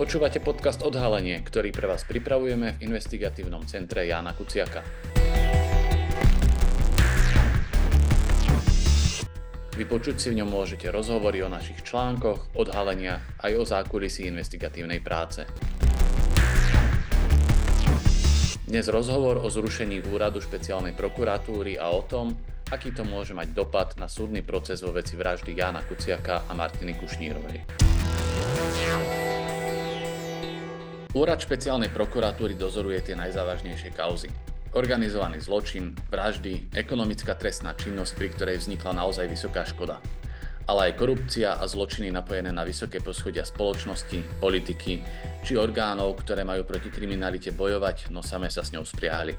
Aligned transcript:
Počúvate 0.00 0.40
podcast 0.40 0.80
Odhalenie, 0.80 1.36
ktorý 1.44 1.76
pre 1.76 1.84
vás 1.84 2.08
pripravujeme 2.08 2.80
v 2.80 2.88
investigatívnom 2.88 3.68
centre 3.68 4.08
Jána 4.08 4.32
Kuciaka. 4.32 4.80
Vypočuť 9.76 10.16
si 10.16 10.32
v 10.32 10.40
ňom 10.40 10.48
môžete 10.48 10.88
rozhovory 10.88 11.44
o 11.44 11.52
našich 11.52 11.84
článkoch, 11.84 12.56
odhalenia 12.56 13.20
aj 13.44 13.52
o 13.60 13.64
zákulisí 13.68 14.24
investigatívnej 14.24 15.04
práce. 15.04 15.44
Dnes 18.64 18.88
rozhovor 18.88 19.44
o 19.44 19.52
zrušení 19.52 20.00
úradu 20.08 20.40
špeciálnej 20.40 20.96
prokuratúry 20.96 21.76
a 21.76 21.92
o 21.92 22.00
tom, 22.00 22.40
aký 22.72 22.96
to 22.96 23.04
môže 23.04 23.36
mať 23.36 23.52
dopad 23.52 24.00
na 24.00 24.08
súdny 24.08 24.40
proces 24.40 24.80
vo 24.80 24.96
veci 24.96 25.12
vraždy 25.12 25.52
Jána 25.52 25.84
Kuciaka 25.84 26.48
a 26.48 26.56
Martiny 26.56 26.96
Kušnírovej. 26.96 27.68
Úrad 31.10 31.42
špeciálnej 31.42 31.90
prokuratúry 31.90 32.54
dozoruje 32.54 33.02
tie 33.02 33.18
najzávažnejšie 33.18 33.98
kauzy. 33.98 34.30
Organizovaný 34.78 35.42
zločin, 35.42 35.98
vraždy, 36.06 36.70
ekonomická 36.70 37.34
trestná 37.34 37.74
činnosť, 37.74 38.14
pri 38.14 38.28
ktorej 38.30 38.62
vznikla 38.62 38.94
naozaj 38.94 39.26
vysoká 39.26 39.66
škoda. 39.66 39.98
Ale 40.70 40.86
aj 40.86 41.02
korupcia 41.02 41.58
a 41.58 41.66
zločiny 41.66 42.14
napojené 42.14 42.54
na 42.54 42.62
vysoké 42.62 43.02
poschodia 43.02 43.42
spoločnosti, 43.42 44.38
politiky 44.38 45.02
či 45.42 45.58
orgánov, 45.58 46.14
ktoré 46.22 46.46
majú 46.46 46.62
proti 46.62 46.94
kriminalite 46.94 47.50
bojovať, 47.50 48.14
no 48.14 48.22
same 48.22 48.46
sa 48.46 48.62
s 48.62 48.70
ňou 48.70 48.86
spriahli. 48.86 49.34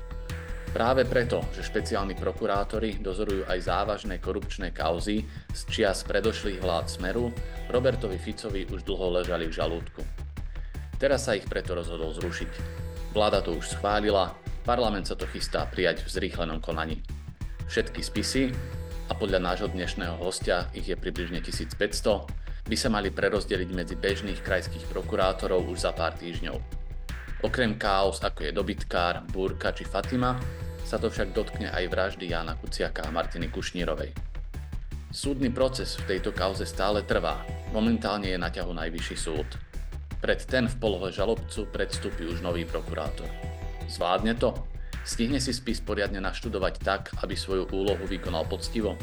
Práve 0.75 1.07
preto, 1.07 1.39
že 1.55 1.63
špeciálni 1.63 2.19
prokurátori 2.19 2.99
dozorujú 2.99 3.47
aj 3.47 3.71
závažné 3.71 4.19
korupčné 4.19 4.75
kauzy 4.75 5.23
z 5.55 5.61
čias 5.71 6.03
predošlých 6.03 6.59
vlád 6.59 6.91
Smeru, 6.91 7.31
Robertovi 7.71 8.19
Ficovi 8.19 8.67
už 8.67 8.83
dlho 8.83 9.23
ležali 9.23 9.47
v 9.47 9.55
žalúdku. 9.55 10.20
Teraz 11.01 11.25
sa 11.25 11.33
ich 11.33 11.49
preto 11.49 11.73
rozhodol 11.73 12.13
zrušiť. 12.13 12.51
Vláda 13.17 13.41
to 13.41 13.57
už 13.57 13.73
schválila, 13.73 14.37
parlament 14.61 15.09
sa 15.09 15.17
to 15.17 15.25
chystá 15.25 15.65
prijať 15.65 16.05
v 16.05 16.13
zrýchlenom 16.13 16.61
konaní. 16.61 17.01
Všetky 17.65 18.05
spisy, 18.05 18.53
a 19.09 19.17
podľa 19.17 19.41
nášho 19.41 19.73
dnešného 19.73 20.21
hostia 20.21 20.69
ich 20.77 20.85
je 20.85 20.93
približne 20.93 21.41
1500, 21.41 21.73
by 22.69 22.75
sa 22.77 22.93
mali 22.93 23.09
prerozdeliť 23.09 23.69
medzi 23.73 23.97
bežných 23.97 24.45
krajských 24.45 24.85
prokurátorov 24.93 25.65
už 25.73 25.89
za 25.89 25.91
pár 25.91 26.13
týždňov. 26.21 26.61
Okrem 27.41 27.81
káos 27.81 28.21
ako 28.21 28.45
je 28.45 28.53
dobytkár, 28.53 29.25
Búrka 29.33 29.73
či 29.73 29.89
Fatima, 29.89 30.37
sa 30.85 31.01
to 31.01 31.09
však 31.09 31.33
dotkne 31.33 31.73
aj 31.73 31.89
vraždy 31.89 32.29
Jána 32.29 32.53
Kuciaka 32.61 33.09
a 33.09 33.11
Martiny 33.11 33.49
Kušnírovej. 33.49 34.13
Súdny 35.09 35.49
proces 35.49 35.97
v 35.97 36.13
tejto 36.13 36.29
kauze 36.29 36.69
stále 36.69 37.01
trvá, 37.01 37.41
momentálne 37.73 38.29
je 38.29 38.37
na 38.37 38.53
ťahu 38.53 38.69
najvyšší 38.69 39.17
súd. 39.17 39.70
Pred 40.21 40.39
ten 40.45 40.69
v 40.69 40.75
polohe 40.77 41.09
žalobcu 41.09 41.65
predstúpi 41.73 42.29
už 42.29 42.45
nový 42.45 42.61
prokurátor. 42.61 43.25
Zvládne 43.89 44.37
to? 44.37 44.53
Stihne 45.01 45.41
si 45.41 45.49
spis 45.49 45.81
poriadne 45.81 46.21
naštudovať 46.21 46.73
tak, 46.77 47.09
aby 47.25 47.33
svoju 47.33 47.73
úlohu 47.73 48.05
vykonal 48.05 48.45
poctivo? 48.45 48.93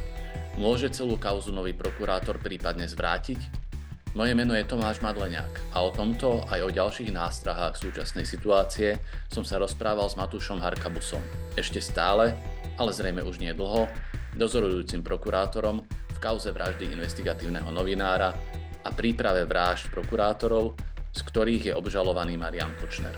Môže 0.55 0.95
celú 0.95 1.19
kauzu 1.19 1.51
nový 1.51 1.75
prokurátor 1.75 2.39
prípadne 2.39 2.87
zvrátiť? 2.87 3.67
Moje 4.15 4.33
meno 4.39 4.55
je 4.55 4.63
Tomáš 4.63 5.03
Madleniak 5.03 5.51
a 5.75 5.83
o 5.83 5.91
tomto 5.91 6.47
aj 6.47 6.65
o 6.65 6.71
ďalších 6.71 7.11
nástrahách 7.11 7.75
súčasnej 7.75 8.23
situácie 8.23 9.03
som 9.27 9.43
sa 9.43 9.59
rozprával 9.59 10.07
s 10.07 10.15
Matúšom 10.15 10.63
Harkabusom. 10.63 11.21
Ešte 11.59 11.83
stále, 11.83 12.39
ale 12.79 12.95
zrejme 12.95 13.27
už 13.27 13.43
nie 13.43 13.51
dlho, 13.51 13.91
dozorujúcim 14.39 15.03
prokurátorom 15.03 15.83
v 16.15 16.19
kauze 16.23 16.55
vraždy 16.55 16.95
investigatívneho 16.95 17.75
novinára 17.75 18.33
a 18.87 18.91
príprave 18.95 19.45
vražd 19.45 19.93
prokurátorov, 19.93 20.73
z 21.13 21.21
ktorých 21.25 21.63
je 21.71 21.73
obžalovaný 21.75 22.37
Marian 22.37 22.73
Kočner. 22.79 23.15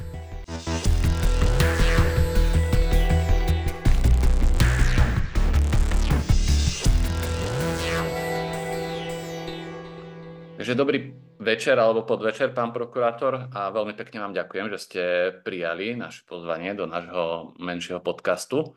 Takže 10.61 10.77
dobrý 10.77 11.17
večer 11.41 11.73
alebo 11.81 12.05
podvečer, 12.05 12.53
pán 12.53 12.69
prokurátor, 12.69 13.49
a 13.49 13.73
veľmi 13.73 13.97
pekne 13.97 14.21
vám 14.21 14.37
ďakujem, 14.37 14.67
že 14.69 14.79
ste 14.79 15.03
prijali 15.41 15.97
naše 15.97 16.29
pozvanie 16.29 16.77
do 16.77 16.85
nášho 16.85 17.57
menšieho 17.57 18.05
podcastu. 18.05 18.77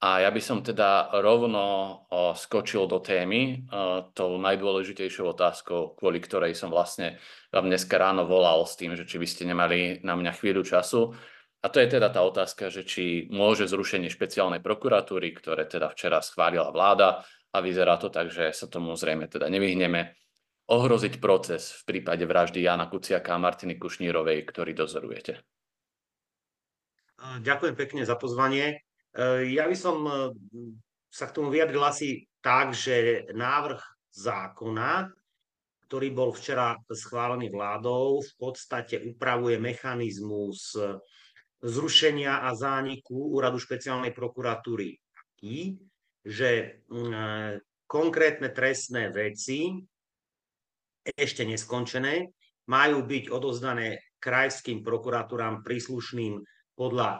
A 0.00 0.24
ja 0.24 0.32
by 0.32 0.40
som 0.40 0.64
teda 0.64 1.12
rovno 1.20 2.08
skočil 2.32 2.88
do 2.88 3.04
témy, 3.04 3.68
tou 4.16 4.40
najdôležitejšou 4.40 5.36
otázkou, 5.36 5.92
kvôli 5.92 6.24
ktorej 6.24 6.56
som 6.56 6.72
vlastne 6.72 7.20
vám 7.52 7.68
dneska 7.68 8.00
ráno 8.00 8.24
volal 8.24 8.64
s 8.64 8.80
tým, 8.80 8.96
že 8.96 9.04
či 9.04 9.20
by 9.20 9.26
ste 9.28 9.44
nemali 9.44 10.00
na 10.00 10.16
mňa 10.16 10.32
chvíľu 10.40 10.64
času. 10.64 11.12
A 11.60 11.68
to 11.68 11.84
je 11.84 12.00
teda 12.00 12.08
tá 12.08 12.24
otázka, 12.24 12.72
že 12.72 12.88
či 12.88 13.28
môže 13.28 13.68
zrušenie 13.68 14.08
špeciálnej 14.08 14.64
prokuratúry, 14.64 15.36
ktoré 15.36 15.68
teda 15.68 15.92
včera 15.92 16.24
schválila 16.24 16.72
vláda 16.72 17.20
a 17.52 17.60
vyzerá 17.60 18.00
to 18.00 18.08
tak, 18.08 18.32
že 18.32 18.56
sa 18.56 18.72
tomu 18.72 18.96
zrejme 18.96 19.28
teda 19.28 19.52
nevyhneme, 19.52 20.16
ohroziť 20.72 21.20
proces 21.20 21.76
v 21.84 22.00
prípade 22.00 22.24
vraždy 22.24 22.64
Jana 22.64 22.88
Kuciaka 22.88 23.36
a 23.36 23.42
Martiny 23.42 23.76
Kušnírovej, 23.76 24.48
ktorý 24.48 24.72
dozorujete. 24.72 25.44
Ďakujem 27.20 27.76
pekne 27.76 28.08
za 28.08 28.16
pozvanie. 28.16 28.80
E, 29.14 29.54
ja 29.54 29.66
by 29.66 29.76
som 29.76 29.96
e, 30.06 30.12
sa 31.10 31.26
k 31.26 31.34
tomu 31.34 31.50
vyjadril 31.50 31.82
asi 31.82 32.26
tak, 32.40 32.72
že 32.72 33.26
návrh 33.34 33.80
zákona, 34.14 35.10
ktorý 35.86 36.08
bol 36.14 36.30
včera 36.30 36.78
schválený 36.86 37.50
vládou, 37.50 38.22
v 38.22 38.32
podstate 38.38 39.02
upravuje 39.02 39.58
mechanizmus 39.58 40.78
zrušenia 41.60 42.46
a 42.46 42.54
zániku 42.56 43.36
úradu 43.36 43.60
špeciálnej 43.60 44.14
prokuratúry 44.16 44.96
taký, 44.96 45.76
že 46.24 46.80
konkrétne 47.84 48.48
trestné 48.52 49.12
veci 49.12 49.76
ešte 51.04 51.42
neskončené 51.48 52.28
majú 52.68 53.02
byť 53.02 53.24
odozdané 53.32 54.14
krajským 54.20 54.84
prokuratúram 54.84 55.64
príslušným 55.64 56.38
podľa 56.80 57.08
e, 57.12 57.18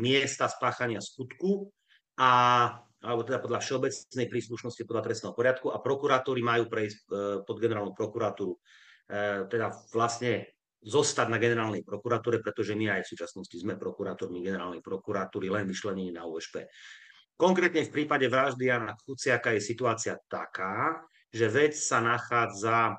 miesta 0.00 0.48
spáchania 0.48 1.04
skutku 1.04 1.68
a 2.16 2.32
alebo 3.02 3.26
teda 3.26 3.42
podľa 3.42 3.58
všeobecnej 3.58 4.30
príslušnosti 4.30 4.86
podľa 4.86 5.10
trestného 5.10 5.34
poriadku 5.34 5.74
a 5.74 5.82
prokurátori 5.82 6.38
majú 6.38 6.70
prejsť 6.70 6.98
e, 7.02 7.06
pod 7.42 7.56
generálnu 7.58 7.92
prokuratúru. 7.98 8.54
E, 8.54 8.58
teda 9.50 9.74
vlastne 9.90 10.54
zostať 10.82 11.26
na 11.26 11.38
generálnej 11.38 11.82
prokuratúre, 11.82 12.38
pretože 12.38 12.78
my 12.78 12.94
aj 12.98 13.02
v 13.06 13.10
súčasnosti 13.10 13.56
sme 13.58 13.74
prokurátormi 13.74 14.38
generálnej 14.42 14.82
prokuratúry, 14.82 15.50
len 15.50 15.66
vyšlenení 15.66 16.14
na 16.14 16.26
USP. 16.26 16.66
Konkrétne 17.34 17.86
v 17.86 17.90
prípade 17.90 18.30
vraždy 18.30 18.70
Jana 18.70 18.94
Kuciaka 18.94 19.50
je 19.54 19.62
situácia 19.62 20.14
taká, 20.30 21.02
že 21.30 21.50
vec 21.50 21.74
sa 21.74 21.98
nachádza 21.98 22.78
e, 22.86 22.96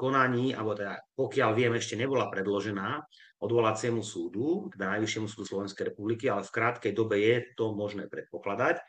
konaní, 0.00 0.56
alebo 0.56 0.72
teda 0.72 0.96
pokiaľ 1.12 1.50
viem, 1.52 1.76
ešte 1.76 2.00
nebola 2.00 2.32
predložená 2.32 3.04
odvolaciemu 3.44 4.00
súdu, 4.00 4.72
teda 4.72 4.96
Najvyššiemu 4.96 5.28
súdu 5.28 5.44
Slovenskej 5.44 5.92
republiky, 5.92 6.32
ale 6.32 6.44
v 6.44 6.54
krátkej 6.56 6.92
dobe 6.96 7.20
je 7.20 7.36
to 7.52 7.76
možné 7.76 8.08
predpokladať. 8.08 8.80
E, 8.80 8.82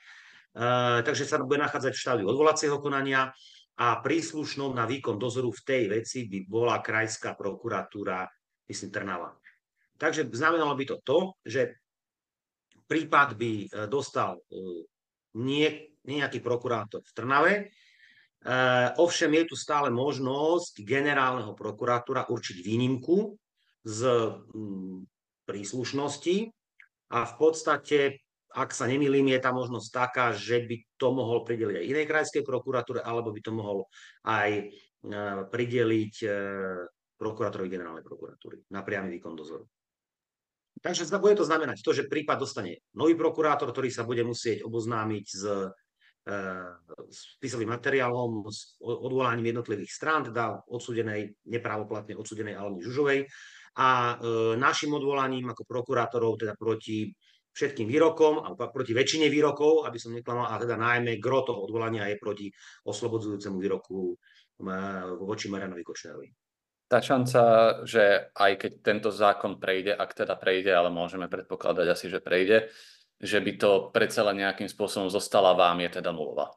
takže 1.03 1.27
sa 1.27 1.43
bude 1.43 1.59
nachádzať 1.59 1.91
v 1.91 2.03
štádiu 2.03 2.25
odvolacieho 2.31 2.79
konania 2.79 3.31
a 3.75 3.99
príslušnou 3.99 4.71
na 4.71 4.87
výkon 4.87 5.19
dozoru 5.19 5.51
v 5.51 5.63
tej 5.67 5.83
veci 5.91 6.31
by 6.31 6.39
bola 6.47 6.79
krajská 6.79 7.35
prokuratúra, 7.35 8.27
myslím, 8.71 8.91
Trnava. 8.91 9.35
Takže 9.99 10.31
znamenalo 10.31 10.75
by 10.75 10.85
to 10.87 10.95
to, 11.03 11.19
že 11.43 11.61
prípad 12.87 13.35
by 13.35 13.51
e, 13.51 13.67
dostal 13.87 14.39
e, 14.39 14.43
nie, 15.39 15.95
nejaký 16.03 16.43
prokurátor 16.43 17.03
v 17.03 17.11
Trnave, 17.15 17.53
ovšem 18.97 19.31
je 19.37 19.43
tu 19.53 19.55
stále 19.55 19.93
možnosť 19.93 20.81
generálneho 20.81 21.53
prokurátora 21.53 22.25
určiť 22.25 22.57
výnimku 22.65 23.37
z 23.85 23.99
mm, 24.53 24.97
príslušnosti 25.45 26.49
a 27.11 27.19
v 27.27 27.33
podstate, 27.37 27.99
ak 28.51 28.71
sa 28.73 28.89
nemýlim, 28.89 29.29
je 29.29 29.39
tá 29.41 29.51
možnosť 29.53 29.87
taká, 29.93 30.25
že 30.33 30.63
by 30.65 30.75
to 30.97 31.07
mohol 31.13 31.43
prideliť 31.45 31.75
aj 31.81 31.89
inej 31.89 32.05
krajskej 32.09 32.43
prokuratúre, 32.45 32.99
alebo 33.03 33.29
by 33.29 33.41
to 33.43 33.51
mohol 33.53 33.77
aj 34.25 34.49
e, 34.57 34.63
prideliť 35.49 36.13
e, 36.23 36.29
prokurátorovi 37.19 37.69
generálnej 37.69 38.05
prokuratúry 38.05 38.65
na 38.73 38.81
priamy 38.81 39.17
výkon 39.17 39.37
dozoru. 39.37 39.65
Takže 40.81 41.13
bude 41.21 41.37
to 41.37 41.45
znamenať 41.45 41.85
to, 41.85 41.93
že 41.93 42.09
prípad 42.09 42.41
dostane 42.41 42.81
nový 42.97 43.13
prokurátor, 43.13 43.69
ktorý 43.69 43.93
sa 43.93 44.01
bude 44.01 44.25
musieť 44.25 44.65
oboznámiť 44.65 45.25
s 45.29 45.43
spisovým 47.09 47.69
e, 47.69 47.73
materiálom 47.73 48.45
s 48.45 48.77
odvolaním 48.81 49.53
jednotlivých 49.53 49.91
strán, 49.91 50.21
teda 50.29 50.61
odsudenej, 50.69 51.33
neprávoplatne 51.49 52.13
odsudenej 52.13 52.53
Aleny 52.53 52.85
Žužovej 52.85 53.19
a 53.81 53.89
e, 53.89 54.15
našim 54.61 54.93
odvolaním 54.93 55.49
ako 55.49 55.65
prokurátorov 55.65 56.37
teda 56.37 56.53
proti 56.53 57.09
všetkým 57.51 57.89
výrokom, 57.89 58.47
alebo 58.47 58.71
proti 58.71 58.95
väčšine 58.95 59.27
výrokov, 59.27 59.83
aby 59.83 59.97
som 59.99 60.15
neklamal, 60.15 60.47
a 60.47 60.61
teda 60.61 60.79
najmä 60.79 61.19
gro 61.19 61.43
toho 61.43 61.67
odvolania 61.67 62.07
je 62.07 62.15
proti 62.15 62.47
oslobodzujúcemu 62.85 63.57
výroku 63.57 64.13
e, 64.13 64.15
voči 65.17 65.49
Marianovi 65.49 65.83
Kočnerovi. 65.83 66.29
tá 66.91 66.99
šanca, 66.99 67.41
že 67.87 68.29
aj 68.35 68.51
keď 68.61 68.71
tento 68.83 69.09
zákon 69.15 69.57
prejde, 69.57 69.95
ak 69.95 70.11
teda 70.11 70.35
prejde, 70.35 70.75
ale 70.75 70.91
môžeme 70.91 71.31
predpokladať 71.31 71.87
asi, 71.87 72.11
že 72.11 72.19
prejde, 72.19 72.67
že 73.21 73.37
by 73.37 73.51
to 73.53 73.71
predsa 73.93 74.25
len 74.25 74.41
nejakým 74.41 74.65
spôsobom 74.65 75.07
zostala 75.13 75.53
vám, 75.53 75.77
je 75.85 76.01
teda 76.01 76.09
nulová. 76.09 76.49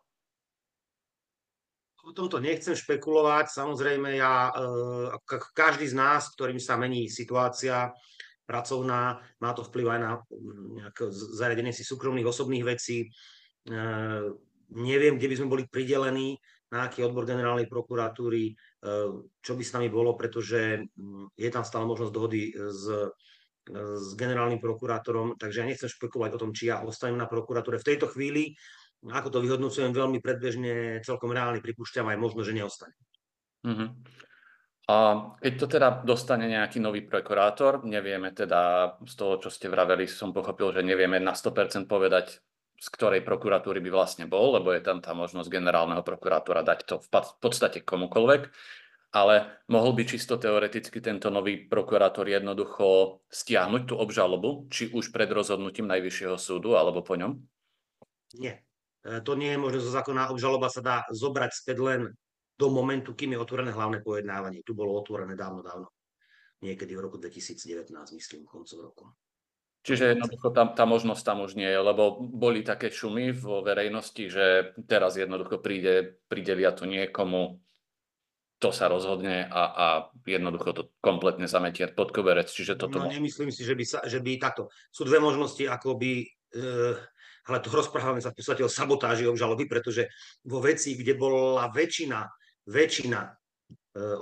O 2.04 2.12
tomto 2.12 2.40
nechcem 2.40 2.76
špekulovať. 2.76 3.52
Samozrejme, 3.52 4.16
ja, 4.20 4.52
e, 4.52 5.32
každý 5.56 5.88
z 5.88 5.96
nás, 5.96 6.28
ktorým 6.36 6.60
sa 6.60 6.76
mení 6.76 7.08
situácia 7.08 7.92
pracovná, 8.44 9.24
má 9.40 9.50
to 9.56 9.64
vplyv 9.64 9.86
aj 9.88 10.00
na 10.00 10.10
nejaké 10.84 11.08
zariadenie 11.12 11.72
si 11.72 11.80
súkromných 11.80 12.28
osobných 12.28 12.64
vecí. 12.64 13.08
E, 13.64 13.76
neviem, 14.76 15.16
kde 15.16 15.28
by 15.32 15.36
sme 15.40 15.52
boli 15.52 15.64
pridelení, 15.64 16.36
na 16.68 16.92
aký 16.92 17.04
odbor 17.04 17.24
generálnej 17.24 17.72
prokuratúry, 17.72 18.52
e, 18.52 18.54
čo 19.40 19.52
by 19.56 19.64
s 19.64 19.72
nami 19.72 19.88
bolo, 19.88 20.12
pretože 20.12 20.84
je 21.40 21.48
tam 21.48 21.64
stále 21.64 21.88
možnosť 21.88 22.12
dohody 22.12 22.52
s, 22.52 22.84
s 23.72 24.12
generálnym 24.16 24.60
prokurátorom, 24.60 25.40
takže 25.40 25.64
ja 25.64 25.68
nechcem 25.68 25.88
špekulovať 25.88 26.30
o 26.36 26.40
tom, 26.40 26.50
či 26.52 26.68
ja 26.68 26.84
ostanem 26.84 27.16
na 27.16 27.24
prokuratúre. 27.24 27.80
V 27.80 27.88
tejto 27.94 28.12
chvíli 28.12 28.56
ako 29.04 29.28
to 29.28 29.38
vyhodnocujem 29.44 29.92
veľmi 29.92 30.24
predbežne, 30.24 31.04
celkom 31.04 31.28
reálne 31.28 31.60
pripúšťam 31.60 32.08
aj 32.08 32.16
možno, 32.16 32.40
že 32.40 32.56
neostane. 32.56 32.96
Uh-huh. 33.60 33.92
A 34.88 34.96
keď 35.40 35.52
to 35.60 35.66
teda 35.68 35.88
dostane 36.04 36.48
nejaký 36.48 36.80
nový 36.80 37.04
prokurátor, 37.04 37.84
nevieme 37.84 38.32
teda 38.32 38.94
z 39.04 39.14
toho, 39.16 39.40
čo 39.40 39.48
ste 39.52 39.68
vraveli, 39.68 40.08
som 40.08 40.32
pochopil, 40.32 40.72
že 40.72 40.84
nevieme 40.84 41.20
na 41.20 41.36
100% 41.36 41.88
povedať, 41.88 42.40
z 42.80 42.88
ktorej 42.92 43.24
prokuratúry 43.24 43.80
by 43.80 43.90
vlastne 43.92 44.24
bol, 44.28 44.56
lebo 44.60 44.72
je 44.72 44.84
tam 44.84 45.00
tá 45.00 45.16
možnosť 45.16 45.48
generálneho 45.48 46.04
prokurátora 46.04 46.64
dať 46.64 46.78
to 46.84 46.94
v 47.00 47.08
podstate 47.40 47.80
komukoľvek. 47.80 48.42
Ale 49.14 49.62
mohol 49.70 49.94
by 49.94 50.02
čisto 50.10 50.34
teoreticky 50.42 50.98
tento 50.98 51.30
nový 51.30 51.70
prokurátor 51.70 52.26
jednoducho 52.26 53.22
stiahnuť 53.30 53.82
tú 53.86 53.94
obžalobu, 53.94 54.66
či 54.66 54.90
už 54.90 55.14
pred 55.14 55.30
rozhodnutím 55.30 55.86
Najvyššieho 55.86 56.34
súdu, 56.34 56.74
alebo 56.74 57.06
po 57.06 57.14
ňom? 57.14 57.38
Nie. 58.42 58.66
E, 59.06 59.22
to 59.22 59.38
nie 59.38 59.54
je 59.54 59.62
možné 59.62 59.78
zo 59.86 59.94
zákona. 59.94 60.34
Obžaloba 60.34 60.66
sa 60.66 60.82
dá 60.82 60.96
zobrať 61.14 61.50
späť 61.54 61.78
len 61.78 62.00
do 62.58 62.66
momentu, 62.74 63.14
kým 63.14 63.38
je 63.38 63.42
otvorené 63.42 63.70
hlavné 63.70 64.02
pojednávanie. 64.02 64.66
Tu 64.66 64.74
bolo 64.74 64.98
otvorené 64.98 65.38
dávno, 65.38 65.62
dávno. 65.62 65.94
Niekedy 66.66 66.98
v 66.98 67.04
roku 67.06 67.14
2019, 67.22 67.94
myslím, 68.18 68.42
koncov 68.50 68.78
roku. 68.82 69.06
Čiže 69.84 70.16
jednoducho 70.16 70.48
tam, 70.56 70.72
tá 70.72 70.88
možnosť 70.88 71.22
tam 71.22 71.44
už 71.44 71.60
nie 71.60 71.68
je, 71.68 71.76
lebo 71.76 72.16
boli 72.16 72.64
také 72.64 72.88
šumy 72.88 73.36
vo 73.36 73.60
verejnosti, 73.60 74.32
že 74.32 74.72
teraz 74.88 75.20
jednoducho 75.20 75.60
príde, 75.60 76.24
pridelia 76.24 76.72
to 76.72 76.88
niekomu, 76.88 77.60
to 78.62 78.70
sa 78.70 78.88
rozhodne 78.88 79.44
a, 79.44 79.62
a 79.66 79.86
jednoducho 80.24 80.70
to 80.72 80.82
kompletne 81.02 81.50
zametie 81.50 81.90
pod 81.90 82.14
koberec. 82.14 82.48
Čiže 82.48 82.78
toto... 82.80 83.02
No, 83.02 83.10
nemyslím 83.10 83.50
si, 83.52 83.66
že 83.66 83.74
by, 83.76 83.84
sa, 83.84 84.00
že 84.06 84.22
by 84.22 84.40
takto. 84.40 84.72
Sú 84.88 85.04
dve 85.04 85.20
možnosti, 85.20 85.60
ako 85.66 85.98
by 85.98 86.12
e, 86.22 86.26
ale 87.44 87.60
tu 87.60 87.68
rozprávame 87.68 88.24
sa 88.24 88.32
v 88.32 88.40
podstate 88.40 88.64
o 88.64 88.72
sabotáži 88.72 89.28
obžaloby, 89.28 89.68
pretože 89.68 90.08
vo 90.48 90.64
veci, 90.64 90.96
kde 90.96 91.12
bola 91.12 91.68
väčšina, 91.68 92.24
väčšina 92.72 93.20
e, 93.20 93.30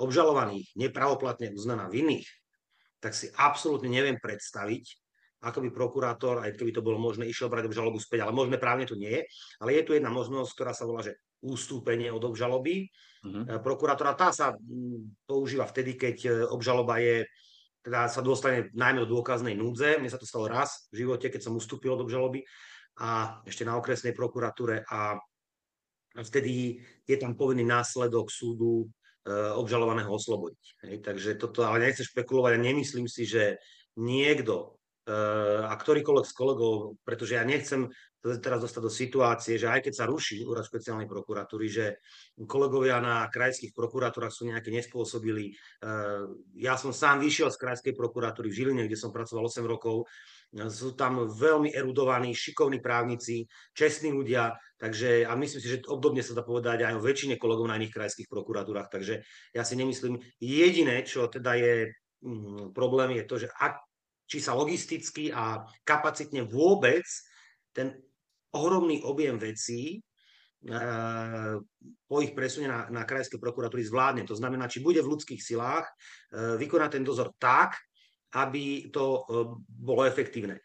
obžalovaných 0.02 0.74
nepravoplatne 0.74 1.54
uznaná 1.54 1.86
vinných, 1.86 2.26
tak 2.98 3.14
si 3.14 3.30
absolútne 3.38 3.90
neviem 3.90 4.18
predstaviť, 4.18 4.84
ako 5.42 5.58
by 5.66 5.68
prokurátor, 5.74 6.42
aj 6.42 6.54
keby 6.54 6.70
to 6.70 6.86
bolo 6.86 6.98
možné, 7.02 7.26
išiel 7.26 7.50
brať 7.50 7.66
obžalobu 7.66 7.98
späť, 7.98 8.26
ale 8.26 8.34
možné 8.34 8.62
právne 8.62 8.86
to 8.86 8.94
nie 8.94 9.10
je. 9.10 9.22
Ale 9.58 9.74
je 9.74 9.82
tu 9.82 9.90
jedna 9.94 10.10
možnosť, 10.10 10.50
ktorá 10.54 10.70
sa 10.70 10.86
volá, 10.86 11.02
že 11.02 11.18
ústúpenie 11.42 12.14
od 12.14 12.22
obžaloby. 12.22 12.86
Uh-huh. 13.22 13.58
Prokurátora 13.62 14.18
tá 14.18 14.34
sa 14.34 14.54
používa 15.26 15.62
vtedy, 15.70 15.94
keď 15.94 16.16
e, 16.26 16.30
obžaloba 16.50 16.98
je 16.98 17.26
teda 17.82 18.06
sa 18.06 18.22
dostane 18.22 18.70
najmä 18.78 19.02
do 19.02 19.10
dôkaznej 19.18 19.58
núdze. 19.58 19.98
Mne 19.98 20.10
sa 20.10 20.18
to 20.18 20.26
stalo 20.26 20.46
raz 20.46 20.86
v 20.94 21.02
živote, 21.02 21.26
keď 21.30 21.50
som 21.50 21.58
ustúpil 21.58 21.94
od 21.94 22.06
obžaloby 22.06 22.46
a 23.02 23.42
ešte 23.42 23.66
na 23.66 23.74
okresnej 23.74 24.14
prokuratúre 24.14 24.86
a 24.86 25.18
vtedy 26.14 26.78
je 27.02 27.16
tam 27.18 27.34
povinný 27.34 27.66
následok 27.66 28.30
súdu 28.30 28.86
e, 29.22 29.34
obžalovaného 29.34 30.10
oslobodiť. 30.10 30.64
Hej, 30.86 30.94
takže 31.02 31.30
toto, 31.38 31.66
ale 31.66 31.90
nechcem 31.90 32.06
špekulovať 32.06 32.58
a 32.58 32.62
nemyslím 32.62 33.10
si, 33.10 33.26
že 33.26 33.58
niekto 33.98 34.78
a 35.66 35.74
ktorýkoľvek 35.74 36.26
z 36.30 36.36
kolegov, 36.36 36.94
pretože 37.02 37.34
ja 37.34 37.42
nechcem 37.42 37.90
teraz 38.22 38.62
dostať 38.62 38.82
do 38.82 38.92
situácie, 38.92 39.58
že 39.58 39.66
aj 39.66 39.82
keď 39.82 39.92
sa 39.98 40.04
ruší 40.06 40.46
úrad 40.46 40.62
špeciálnej 40.62 41.10
prokuratúry, 41.10 41.66
že 41.66 41.98
kolegovia 42.46 43.02
na 43.02 43.26
krajských 43.26 43.74
prokuratúrach 43.74 44.30
sú 44.30 44.46
nejaké 44.46 44.70
nespôsobili. 44.70 45.50
E, 45.50 45.52
ja 46.62 46.78
som 46.78 46.94
sám 46.94 47.18
vyšiel 47.18 47.50
z 47.50 47.58
krajskej 47.58 47.94
prokuratúry 47.98 48.46
v 48.46 48.56
Žiline, 48.62 48.86
kde 48.86 48.94
som 48.94 49.10
pracoval 49.10 49.50
8 49.50 49.66
rokov 49.66 50.06
sú 50.52 50.92
tam 50.92 51.24
veľmi 51.32 51.72
erudovaní, 51.72 52.36
šikovní 52.36 52.84
právnici, 52.84 53.48
čestní 53.72 54.12
ľudia, 54.12 54.52
takže 54.76 55.24
a 55.24 55.32
myslím 55.32 55.60
si, 55.64 55.68
že 55.68 55.88
obdobne 55.88 56.20
sa 56.20 56.36
dá 56.36 56.44
povedať 56.44 56.84
aj 56.84 57.00
o 57.00 57.04
väčšine 57.04 57.40
kolegov 57.40 57.64
na 57.72 57.80
iných 57.80 57.96
krajských 57.96 58.28
prokuratúrach, 58.28 58.92
takže 58.92 59.24
ja 59.56 59.62
si 59.64 59.74
nemyslím, 59.80 60.20
jediné, 60.36 61.08
čo 61.08 61.24
teda 61.32 61.56
je 61.56 61.74
mm, 62.20 62.76
problém, 62.76 63.16
je 63.16 63.24
to, 63.24 63.36
že 63.40 63.48
ak, 63.48 63.80
či 64.28 64.44
sa 64.44 64.52
logisticky 64.52 65.32
a 65.32 65.64
kapacitne 65.88 66.44
vôbec 66.44 67.04
ten 67.72 67.96
ohromný 68.52 69.02
objem 69.02 69.40
vecí 69.40 69.96
e, 69.96 70.00
po 72.08 72.16
ich 72.20 72.32
presune 72.36 72.68
na, 72.68 72.88
na 72.92 73.02
krajské 73.08 73.40
prokuratúry 73.40 73.82
zvládne. 73.84 74.28
To 74.28 74.36
znamená, 74.36 74.68
či 74.68 74.84
bude 74.84 75.00
v 75.00 75.16
ľudských 75.16 75.40
silách 75.40 75.88
e, 75.88 75.92
vykonať 76.60 77.00
ten 77.00 77.04
dozor 77.04 77.32
tak, 77.40 77.80
aby 78.36 78.92
to 78.92 79.04
e, 79.04 79.20
bolo 79.68 80.04
efektívne. 80.04 80.60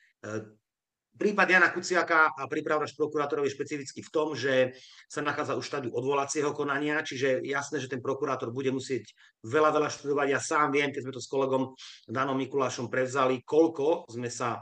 Prípad 1.18 1.50
Jana 1.50 1.74
Kuciaka 1.74 2.30
a 2.30 2.46
prípravnáš 2.46 2.94
prokurátorov 2.94 3.50
je 3.50 3.58
špecificky 3.58 4.06
v 4.06 4.14
tom, 4.14 4.38
že 4.38 4.78
sa 5.10 5.26
nachádza 5.26 5.58
už 5.58 5.66
štádiu 5.66 5.92
odvolacieho 5.98 6.54
konania, 6.54 7.02
čiže 7.02 7.42
jasné, 7.42 7.82
že 7.82 7.90
ten 7.90 8.06
prokurátor 8.06 8.54
bude 8.54 8.70
musieť 8.70 9.18
veľa, 9.42 9.74
veľa 9.74 9.90
študovať. 9.90 10.28
Ja 10.30 10.38
sám 10.38 10.70
viem, 10.70 10.94
keď 10.94 11.10
sme 11.10 11.16
to 11.18 11.24
s 11.24 11.32
kolegom 11.32 11.74
Danom 12.06 12.38
Mikulášom 12.38 12.86
prevzali, 12.86 13.42
koľko 13.42 14.06
sme 14.14 14.30
sa 14.30 14.62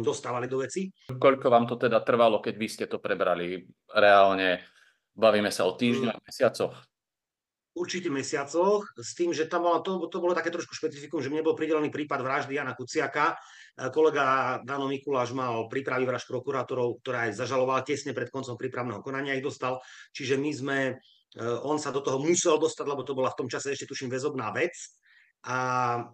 dostávali 0.00 0.48
do 0.48 0.64
veci. 0.64 0.88
Koľko 1.12 1.46
vám 1.52 1.68
to 1.68 1.76
teda 1.76 2.00
trvalo, 2.00 2.40
keď 2.40 2.54
vy 2.56 2.68
ste 2.68 2.84
to 2.88 2.98
prebrali 2.98 3.68
reálne? 3.92 4.64
Bavíme 5.12 5.52
sa 5.52 5.66
o 5.68 5.76
týždňoch, 5.76 6.24
mesiacoch? 6.24 6.88
určite 7.78 8.10
mesiacoch, 8.10 8.90
s 8.98 9.14
tým, 9.14 9.30
že 9.30 9.46
tam 9.46 9.70
bolo, 9.70 9.78
to, 9.80 10.10
to 10.10 10.18
bolo 10.18 10.34
také 10.34 10.50
trošku 10.50 10.74
špecifikum, 10.74 11.22
že 11.22 11.30
mne 11.30 11.46
bol 11.46 11.54
pridelený 11.54 11.94
prípad 11.94 12.18
vraždy 12.18 12.58
Jana 12.58 12.74
Kuciaka. 12.74 13.38
E, 13.78 13.88
kolega 13.94 14.58
Dano 14.66 14.90
Mikuláš 14.90 15.30
mal 15.30 15.70
prípravy 15.70 16.02
vražd 16.02 16.26
prokurátorov, 16.26 16.98
ktorá 17.00 17.30
aj 17.30 17.38
zažalovala 17.38 17.86
tesne 17.86 18.10
pred 18.10 18.28
koncom 18.28 18.58
prípravného 18.58 18.98
konania, 19.00 19.38
ich 19.38 19.46
dostal. 19.46 19.78
Čiže 20.10 20.34
my 20.36 20.50
sme, 20.50 20.78
e, 20.90 21.42
on 21.62 21.78
sa 21.78 21.94
do 21.94 22.02
toho 22.02 22.18
musel 22.18 22.58
dostať, 22.58 22.84
lebo 22.84 23.06
to 23.06 23.14
bola 23.14 23.30
v 23.30 23.38
tom 23.38 23.48
čase 23.48 23.70
ešte 23.70 23.86
tuším 23.86 24.10
väzobná 24.10 24.50
vec. 24.50 24.74
A, 25.46 25.56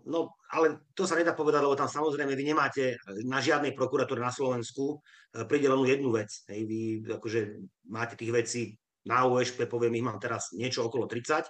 no, 0.04 0.36
ale 0.52 0.84
to 0.92 1.08
sa 1.08 1.16
nedá 1.16 1.32
povedať, 1.32 1.64
lebo 1.64 1.78
tam 1.78 1.88
samozrejme 1.88 2.36
vy 2.36 2.44
nemáte 2.44 3.00
na 3.24 3.40
žiadnej 3.40 3.72
prokuratúre 3.72 4.20
na 4.20 4.28
Slovensku 4.28 5.00
e, 5.32 5.48
pridelenú 5.48 5.88
jednu 5.88 6.12
vec. 6.12 6.44
Hej, 6.52 6.60
vy 6.68 6.80
akože 7.08 7.40
máte 7.88 8.20
tých 8.20 8.32
vecí 8.34 8.62
na 9.08 9.24
USP, 9.24 9.64
poviem, 9.64 9.96
ich 9.96 10.04
mám 10.04 10.20
teraz 10.20 10.52
niečo 10.52 10.84
okolo 10.84 11.08
30. 11.08 11.48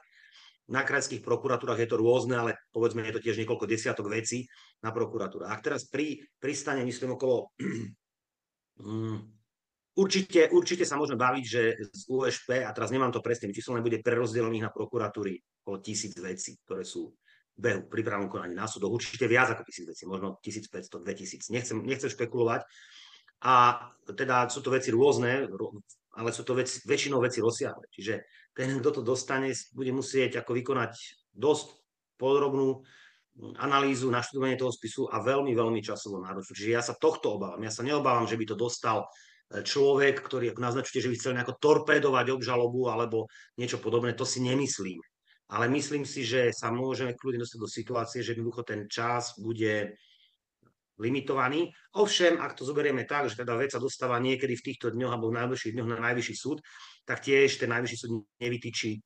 Na 0.71 0.87
krajských 0.87 1.21
prokuratúrach 1.21 1.76
je 1.76 1.90
to 1.90 2.00
rôzne, 2.00 2.38
ale 2.38 2.57
povedzme, 2.71 3.04
je 3.04 3.14
to 3.19 3.25
tiež 3.26 3.43
niekoľko 3.43 3.66
desiatok 3.69 4.07
vecí 4.09 4.47
na 4.81 4.95
prokuratúre. 4.95 5.50
Ak 5.50 5.61
teraz 5.61 5.90
pri, 5.90 6.23
pristane, 6.38 6.87
myslím, 6.87 7.19
okolo... 7.19 7.50
um, 8.81 9.19
určite, 10.02 10.50
určite 10.54 10.87
sa 10.87 10.95
môžeme 10.95 11.19
baviť, 11.19 11.45
že 11.45 11.62
z 11.90 12.02
USP, 12.07 12.64
a 12.64 12.71
teraz 12.71 12.95
nemám 12.95 13.11
to 13.11 13.21
presne, 13.21 13.50
číslo 13.50 13.78
bude 13.83 14.00
prerozdelených 14.00 14.66
na 14.66 14.75
prokuratúry 14.75 15.43
okolo 15.62 15.78
tisíc 15.85 16.14
vecí, 16.16 16.57
ktoré 16.64 16.83
sú 16.83 17.12
behu 17.54 17.87
prípravnom 17.87 18.26
konaní 18.26 18.58
na 18.58 18.66
súdoch. 18.66 18.90
Určite 18.90 19.30
viac 19.30 19.54
ako 19.54 19.62
tisíc 19.62 19.87
vecí, 19.87 20.04
možno 20.11 20.38
1500, 20.42 20.90
2000. 20.90 21.54
Nechcem, 21.54 21.78
nechcem 21.87 22.11
špekulovať. 22.11 22.66
A 23.44 23.54
teda 24.08 24.49
sú 24.50 24.64
to 24.64 24.75
veci 24.75 24.90
rôzne, 24.90 25.46
ale 26.16 26.30
sú 26.32 26.42
to 26.42 26.58
veci, 26.58 26.82
väčšinou 26.82 27.23
veci 27.23 27.38
rozsiahle. 27.38 27.87
Čiže 27.92 28.14
ten, 28.54 28.78
kto 28.80 29.00
to 29.00 29.02
dostane, 29.02 29.54
bude 29.75 29.92
musieť 29.94 30.42
ako 30.42 30.54
vykonať 30.54 30.92
dosť 31.34 31.66
podrobnú 32.18 32.82
analýzu, 33.58 34.14
naštudovanie 34.14 34.54
toho 34.54 34.70
spisu 34.70 35.11
a 35.11 35.18
veľmi, 35.18 35.52
veľmi 35.58 35.82
časovo 35.82 36.23
náročnú. 36.23 36.54
Čiže 36.54 36.70
ja 36.70 36.82
sa 36.82 36.94
tohto 36.94 37.34
obávam. 37.34 37.58
Ja 37.66 37.75
sa 37.75 37.82
neobávam, 37.82 38.30
že 38.30 38.38
by 38.38 38.54
to 38.54 38.56
dostal 38.56 39.11
e, 39.50 39.66
človek, 39.66 40.23
ktorý, 40.23 40.54
ako 40.54 40.62
naznačujete, 40.62 41.02
že 41.02 41.11
by 41.11 41.16
chcel 41.18 41.34
nejako 41.34 41.58
torpédovať 41.58 42.30
obžalobu 42.30 42.87
alebo 42.87 43.26
niečo 43.58 43.82
podobné, 43.82 44.14
to 44.14 44.23
si 44.23 44.38
nemyslím. 44.38 45.02
Ale 45.52 45.68
myslím 45.68 46.08
si, 46.08 46.24
že 46.24 46.50
sa 46.56 46.72
môžeme 46.72 47.12
kľudne 47.12 47.44
dostať 47.44 47.58
do 47.60 47.68
situácie, 47.68 48.20
že 48.24 48.32
jednoducho 48.32 48.64
ten 48.64 48.88
čas 48.88 49.36
bude 49.36 49.92
limitovaný. 50.98 51.74
Ovšem, 51.98 52.38
ak 52.38 52.54
to 52.54 52.62
zoberieme 52.62 53.04
tak, 53.04 53.26
že 53.26 53.42
teda 53.42 53.58
vec 53.58 53.74
sa 53.74 53.82
dostáva 53.82 54.16
niekedy 54.22 54.54
v 54.54 54.66
týchto 54.72 54.94
dňoch 54.94 55.12
alebo 55.12 55.28
v 55.30 55.38
najbližších 55.42 55.74
dňoch 55.74 55.90
na 55.90 55.98
najvyšší 56.10 56.34
súd, 56.38 56.62
tak 57.04 57.20
tiež 57.20 57.58
ten 57.58 57.70
najvyšší 57.70 57.96
súd 57.98 58.10
nevytýči 58.40 59.02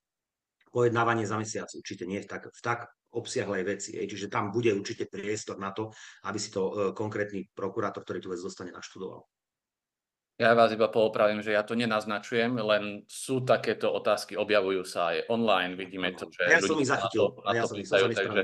pojednávanie 0.68 1.24
za 1.24 1.40
mesiac, 1.40 1.68
určite 1.72 2.04
nie 2.04 2.20
v 2.20 2.28
tak, 2.28 2.52
v 2.52 2.60
tak 2.60 2.92
obsiahlej 3.16 3.64
veci. 3.64 3.96
Hej. 3.96 4.12
Čiže 4.12 4.28
tam 4.28 4.52
bude 4.52 4.68
určite 4.76 5.08
priestor 5.08 5.56
na 5.56 5.72
to, 5.72 5.88
aby 6.28 6.36
si 6.36 6.52
to 6.52 6.62
uh, 6.68 6.72
konkrétny 6.92 7.48
prokurátor, 7.56 8.04
ktorý 8.04 8.20
tu 8.20 8.28
vec 8.28 8.40
dostane, 8.44 8.68
naštudoval. 8.68 9.24
Ja 10.38 10.54
vás 10.54 10.70
iba 10.70 10.86
poopravím, 10.86 11.42
že 11.42 11.50
ja 11.50 11.66
to 11.66 11.74
nenaznačujem, 11.74 12.62
len 12.62 13.02
sú 13.10 13.42
takéto 13.42 13.90
otázky, 13.90 14.38
objavujú 14.38 14.86
sa 14.86 15.10
aj 15.10 15.26
online, 15.34 15.74
vidíme 15.74 16.14
to, 16.14 16.30
že 16.30 16.46
ja 16.46 16.62
ľudia 16.62 16.94
sa 16.94 17.02
na 17.02 17.08
to, 17.10 17.42
ja 17.42 17.62
to 17.66 17.74
pýtajú, 17.74 18.04
takže 18.14 18.40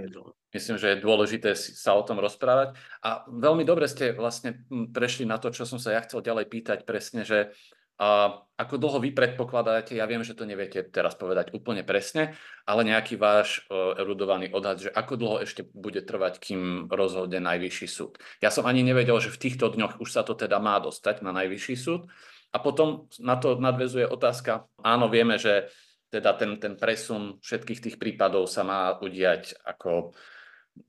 myslím, 0.58 0.76
že 0.82 0.86
je 0.90 0.96
dôležité 0.98 1.54
sa 1.54 1.94
o 1.94 2.02
tom 2.02 2.18
rozprávať. 2.18 2.74
A 2.98 3.22
veľmi 3.30 3.62
dobre 3.62 3.86
ste 3.86 4.10
vlastne 4.10 4.66
prešli 4.90 5.22
na 5.22 5.38
to, 5.38 5.54
čo 5.54 5.62
som 5.62 5.78
sa 5.78 5.94
ja 5.94 6.02
chcel 6.02 6.18
ďalej 6.18 6.50
pýtať 6.50 6.78
presne, 6.82 7.22
že 7.22 7.54
a 7.94 8.42
ako 8.54 8.74
dlho 8.78 8.98
vy 9.02 9.10
predpokladáte, 9.10 9.98
ja 9.98 10.06
viem, 10.06 10.22
že 10.22 10.34
to 10.34 10.46
neviete 10.46 10.82
teraz 10.90 11.18
povedať 11.18 11.50
úplne 11.54 11.82
presne, 11.82 12.38
ale 12.66 12.86
nejaký 12.86 13.18
váš 13.18 13.66
uh, 13.66 13.98
erudovaný 13.98 14.50
odhad, 14.50 14.78
že 14.78 14.90
ako 14.90 15.14
dlho 15.18 15.36
ešte 15.42 15.66
bude 15.74 16.02
trvať, 16.02 16.38
kým 16.38 16.86
rozhodne 16.86 17.42
najvyšší 17.42 17.88
súd. 17.90 18.18
Ja 18.38 18.54
som 18.54 18.66
ani 18.66 18.86
nevedel, 18.86 19.18
že 19.18 19.34
v 19.34 19.42
týchto 19.42 19.74
dňoch 19.74 19.98
už 19.98 20.10
sa 20.10 20.22
to 20.22 20.38
teda 20.38 20.62
má 20.62 20.78
dostať 20.78 21.22
na 21.26 21.34
najvyšší 21.34 21.74
súd. 21.74 22.06
A 22.54 22.62
potom 22.62 23.10
na 23.18 23.34
to 23.34 23.58
nadvezuje 23.58 24.06
otázka, 24.06 24.70
áno, 24.78 25.10
vieme, 25.10 25.34
že 25.42 25.66
teda 26.14 26.38
ten, 26.38 26.62
ten 26.62 26.78
presun 26.78 27.42
všetkých 27.42 27.82
tých 27.82 27.96
prípadov 27.98 28.46
sa 28.46 28.62
má 28.62 28.94
udiať 29.02 29.58
ako 29.66 30.14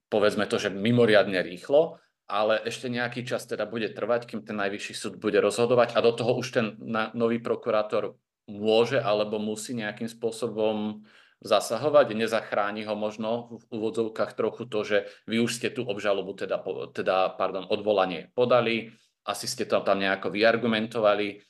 povedzme 0.10 0.46
to, 0.46 0.62
že 0.62 0.74
mimoriadne 0.74 1.42
rýchlo, 1.42 1.98
ale 2.26 2.58
ešte 2.66 2.90
nejaký 2.90 3.22
čas 3.22 3.46
teda 3.46 3.70
bude 3.70 3.90
trvať, 3.94 4.26
kým 4.26 4.42
ten 4.42 4.58
najvyšší 4.58 4.94
súd 4.98 5.14
bude 5.22 5.38
rozhodovať 5.38 5.94
a 5.94 6.00
do 6.02 6.12
toho 6.14 6.42
už 6.42 6.48
ten 6.52 6.66
nový 7.14 7.38
prokurátor 7.38 8.18
môže 8.50 8.98
alebo 8.98 9.38
musí 9.38 9.78
nejakým 9.78 10.10
spôsobom 10.10 11.06
zasahovať, 11.46 12.18
nezachráni 12.18 12.90
ho 12.90 12.98
možno 12.98 13.62
v 13.62 13.64
úvodzovkách 13.78 14.34
trochu 14.34 14.66
to, 14.66 14.80
že 14.82 14.98
vy 15.30 15.46
už 15.46 15.62
ste 15.62 15.70
tú 15.70 15.86
obžalobu, 15.86 16.34
teda, 16.34 16.58
teda 16.90 17.38
pardon, 17.38 17.70
odvolanie 17.70 18.34
podali, 18.34 18.90
asi 19.26 19.46
ste 19.46 19.70
to 19.70 19.78
tam 19.86 20.02
nejako 20.02 20.34
vyargumentovali, 20.34 21.46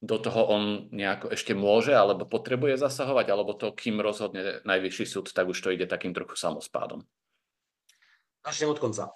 do 0.00 0.16
toho 0.16 0.48
on 0.48 0.88
nejako 0.96 1.28
ešte 1.36 1.52
môže 1.52 1.92
alebo 1.92 2.24
potrebuje 2.24 2.80
zasahovať, 2.80 3.26
alebo 3.28 3.52
to, 3.52 3.74
kým 3.76 4.00
rozhodne 4.00 4.64
najvyšší 4.64 5.04
súd, 5.04 5.26
tak 5.28 5.44
už 5.44 5.60
to 5.60 5.74
ide 5.76 5.84
takým 5.84 6.16
trochu 6.16 6.40
samospádom. 6.40 7.04
Začnem 8.40 8.72
od 8.72 8.80
konca. 8.80 9.12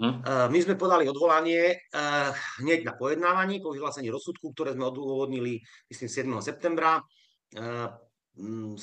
Hm? 0.00 0.24
My 0.24 0.58
sme 0.64 0.80
podali 0.80 1.04
odvolanie 1.04 1.76
uh, 1.76 2.32
hneď 2.64 2.88
na 2.88 2.96
pojednávaní 2.96 3.60
po 3.60 3.68
vyhlásení 3.76 4.08
rozsudku, 4.08 4.56
ktoré 4.56 4.72
sme 4.72 4.88
odôvodnili, 4.88 5.60
myslím, 5.92 6.08
7. 6.08 6.40
septembra, 6.40 7.04
uh, 7.04 7.92
115 8.40 8.80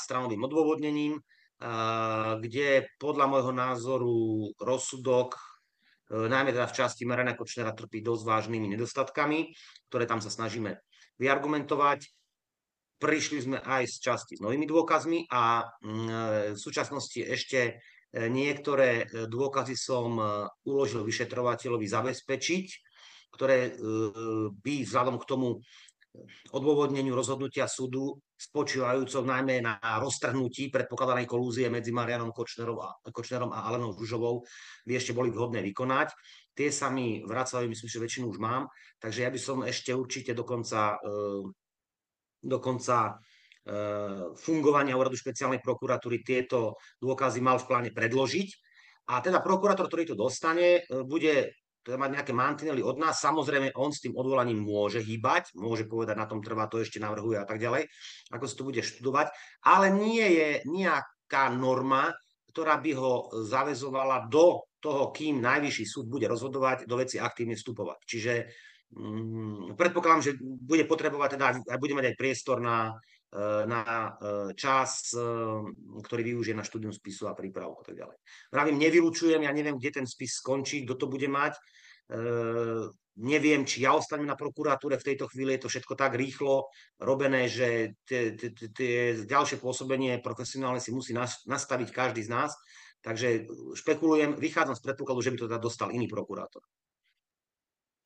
stranovým 0.00 0.40
odôvodnením, 0.40 1.20
kde 2.40 2.86
podľa 3.00 3.26
môjho 3.28 3.52
názoru 3.52 4.16
rozsudok, 4.60 5.36
najmä 6.08 6.54
teda 6.54 6.70
v 6.70 6.76
časti 6.76 7.02
Marana 7.08 7.34
Kočnera, 7.34 7.74
trpí 7.74 8.00
dosť 8.00 8.22
vážnymi 8.24 8.72
nedostatkami, 8.76 9.52
ktoré 9.90 10.04
tam 10.06 10.22
sa 10.22 10.30
snažíme 10.30 10.78
vyargumentovať. 11.18 12.08
Prišli 12.96 13.38
sme 13.44 13.58
aj 13.60 13.84
z 13.92 13.96
časti 14.00 14.34
s 14.38 14.44
novými 14.44 14.64
dôkazmi 14.64 15.28
a 15.28 15.68
v 16.52 16.56
súčasnosti 16.56 17.20
ešte 17.20 17.82
niektoré 18.16 19.04
e, 19.04 19.28
dôkazy 19.28 19.76
som 19.76 20.16
e, 20.16 20.24
uložil 20.64 21.04
vyšetrovateľovi 21.04 21.86
zabezpečiť, 21.86 22.66
ktoré 23.36 23.76
by 24.64 24.74
vzhľadom 24.80 25.20
k 25.20 25.28
tomu 25.28 25.60
odôvodneniu 26.56 27.12
rozhodnutia 27.12 27.68
súdu 27.68 28.16
spočívajúcov 28.32 29.28
najmä 29.28 29.60
na 29.60 29.76
roztrhnutí 30.00 30.72
predpokladanej 30.72 31.28
kolúzie 31.28 31.68
medzi 31.68 31.92
Marianom 31.92 32.32
Kočnerom 32.32 32.80
a, 32.80 32.96
Kočnerom 33.12 33.52
a 33.52 33.68
Alenou 33.68 33.92
Žužovou 33.92 34.40
by 34.88 34.92
ešte 34.96 35.12
boli 35.12 35.28
vhodné 35.28 35.60
vykonať. 35.68 36.16
Tie 36.56 36.72
sa 36.72 36.88
mi 36.88 37.20
vracali, 37.20 37.68
myslím, 37.68 37.88
že 37.92 38.00
väčšinu 38.00 38.24
už 38.32 38.40
mám, 38.40 38.72
takže 38.96 39.28
ja 39.28 39.30
by 39.32 39.40
som 39.40 39.60
ešte 39.60 39.92
určite 39.92 40.32
dokonca, 40.32 40.96
dokonca 42.40 43.20
fungovania 44.38 44.94
úradu 44.94 45.18
špeciálnej 45.18 45.58
prokuratúry 45.58 46.22
tieto 46.22 46.78
dôkazy 47.02 47.42
mal 47.42 47.58
v 47.58 47.66
pláne 47.66 47.90
predložiť. 47.90 48.48
A 49.06 49.22
teda 49.22 49.38
prokurátor, 49.38 49.86
ktorý 49.86 50.14
to 50.14 50.16
dostane, 50.18 50.82
eh, 50.82 51.02
bude 51.06 51.54
teda 51.86 52.02
mať 52.02 52.10
nejaké 52.18 52.32
mantinely 52.34 52.82
od 52.82 52.98
nás. 52.98 53.22
Samozrejme, 53.22 53.78
on 53.78 53.94
s 53.94 54.02
tým 54.02 54.18
odvolaním 54.18 54.58
môže 54.58 54.98
hýbať, 54.98 55.54
môže 55.54 55.86
povedať, 55.86 56.18
na 56.18 56.26
tom 56.26 56.42
trvá, 56.42 56.66
to 56.66 56.82
ešte 56.82 56.98
navrhuje 56.98 57.38
a 57.38 57.46
tak 57.46 57.62
ďalej, 57.62 57.86
ako 58.34 58.44
sa 58.50 58.54
to 58.58 58.66
bude 58.66 58.82
študovať, 58.82 59.30
ale 59.62 59.94
nie 59.94 60.26
je 60.34 60.48
nejaká 60.66 61.54
norma, 61.54 62.10
ktorá 62.50 62.82
by 62.82 62.90
ho 62.98 63.30
zavezovala 63.46 64.26
do 64.26 64.66
toho, 64.82 65.14
kým 65.14 65.38
najvyšší 65.38 65.84
súd 65.86 66.10
bude 66.10 66.26
rozhodovať, 66.26 66.90
do 66.90 66.98
veci 66.98 67.22
aktívne 67.22 67.54
vstupovať. 67.54 67.98
Čiže 68.02 68.32
mm, 68.90 69.78
predpokladám, 69.78 70.26
že 70.26 70.32
bude 70.42 70.82
potrebovať 70.90 71.38
teda, 71.38 71.46
bude 71.78 71.94
mať 71.94 72.06
aj 72.10 72.18
priestor 72.18 72.58
na, 72.58 72.98
na 73.66 73.82
e, 73.84 74.10
čas, 74.56 75.12
e, 75.12 75.20
ktorý 76.00 76.22
využije 76.32 76.56
na 76.56 76.64
štúdium 76.64 76.92
spisu 76.92 77.28
a 77.28 77.36
prípravu 77.36 77.76
a 77.76 77.84
tak 77.84 77.96
ďalej. 78.00 78.16
Vravím, 78.48 78.76
nevylučujem, 78.80 79.44
ja 79.44 79.52
neviem, 79.52 79.76
kde 79.76 80.00
ten 80.02 80.06
spis 80.08 80.40
skončí, 80.40 80.88
kto 80.88 80.94
to 80.96 81.06
bude 81.06 81.28
mať. 81.28 81.58
Neviem, 83.16 83.66
či 83.66 83.82
ja 83.82 83.98
ostanem 83.98 84.30
na 84.30 84.38
prokuratúre 84.38 84.94
v 84.94 85.06
tejto 85.10 85.26
chvíli, 85.26 85.58
je 85.58 85.66
to 85.66 85.72
všetko 85.74 85.98
tak 85.98 86.14
rýchlo 86.14 86.70
robené, 87.02 87.50
že 87.50 87.98
tie 88.06 89.26
ďalšie 89.26 89.58
pôsobenie 89.58 90.22
profesionálne 90.22 90.78
si 90.78 90.94
musí 90.94 91.10
nastaviť 91.50 91.88
každý 91.90 92.22
z 92.22 92.30
nás. 92.30 92.54
Takže 93.02 93.50
špekulujem, 93.74 94.38
vychádzam 94.38 94.78
z 94.78 94.84
predpokladu, 94.86 95.18
že 95.18 95.32
by 95.34 95.38
to 95.42 95.48
teda 95.50 95.58
dostal 95.58 95.90
iný 95.90 96.06
prokurátor. 96.06 96.62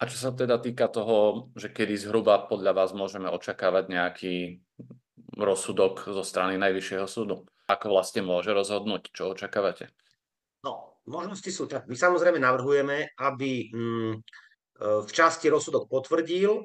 A 0.00 0.08
čo 0.08 0.16
sa 0.16 0.32
teda 0.32 0.56
týka 0.56 0.88
toho, 0.88 1.52
že 1.52 1.68
kedy 1.68 1.92
zhruba 2.00 2.48
podľa 2.48 2.72
vás 2.72 2.96
môžeme 2.96 3.28
očakávať 3.28 3.84
nejaký 3.92 4.34
rozsudok 5.42 6.06
zo 6.12 6.22
strany 6.22 6.60
Najvyššieho 6.60 7.08
súdu? 7.08 7.48
Ako 7.66 7.92
vlastne 7.92 8.20
môže 8.26 8.50
rozhodnúť? 8.50 9.14
Čo 9.14 9.32
očakávate? 9.32 9.90
No, 10.66 11.00
možnosti 11.08 11.48
sú 11.48 11.64
tak. 11.70 11.88
My 11.88 11.96
samozrejme 11.96 12.36
navrhujeme, 12.36 13.14
aby 13.16 13.72
mm, 13.72 14.12
e, 14.12 14.18
v 15.06 15.10
časti 15.10 15.48
rozsudok 15.48 15.88
potvrdil, 15.88 16.50
e, 16.52 16.62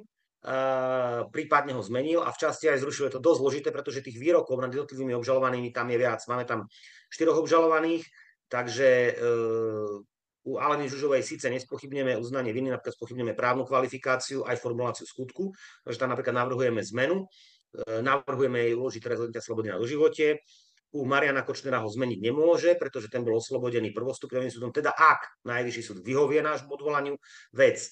prípadne 1.29 1.77
ho 1.77 1.82
zmenil 1.86 2.25
a 2.25 2.34
v 2.34 2.39
časti 2.41 2.67
aj 2.67 2.82
zrušil. 2.84 3.08
Je 3.08 3.15
to 3.15 3.24
dosť 3.24 3.39
zložité, 3.39 3.70
pretože 3.72 4.03
tých 4.03 4.20
výrokov 4.20 4.60
nad 4.60 4.74
jednotlivými 4.74 5.15
obžalovanými 5.15 5.70
tam 5.72 5.88
je 5.94 5.98
viac. 6.01 6.20
Máme 6.27 6.44
tam 6.44 6.67
štyroch 7.13 7.39
obžalovaných, 7.39 8.03
takže 8.50 8.89
e, 8.89 9.12
u 10.46 10.62
Aleny 10.62 10.86
Žužovej 10.86 11.25
síce 11.25 11.50
nespochybneme 11.50 12.22
uznanie 12.22 12.53
viny, 12.53 12.70
napríklad 12.70 12.94
spochybneme 12.94 13.34
právnu 13.34 13.65
kvalifikáciu 13.65 14.46
aj 14.46 14.62
formuláciu 14.62 15.10
skutku, 15.10 15.50
takže 15.82 15.98
tam 15.98 16.13
napríklad 16.13 16.38
navrhujeme 16.38 16.86
zmenu. 16.94 17.25
E, 17.75 18.00
navrhujeme 18.00 18.72
jej 18.72 18.74
uložiť 18.75 19.01
trest 19.03 19.44
slobody 19.44 19.67
na 19.72 19.77
doživote. 19.79 20.39
U 20.96 21.03
Mariana 21.03 21.44
Kočnera 21.44 21.84
ho 21.84 21.91
zmeniť 21.91 22.20
nemôže, 22.24 22.72
pretože 22.79 23.12
ten 23.12 23.20
bol 23.20 23.36
oslobodený 23.36 23.91
prvostupňovým 23.91 24.48
súdom. 24.48 24.72
Teda 24.72 24.96
ak 24.96 25.44
najvyšší 25.44 25.82
súd 25.84 25.98
vyhovie 26.00 26.39
nášmu 26.39 26.72
odvolaniu, 26.72 27.20
vec 27.51 27.84
e, 27.84 27.88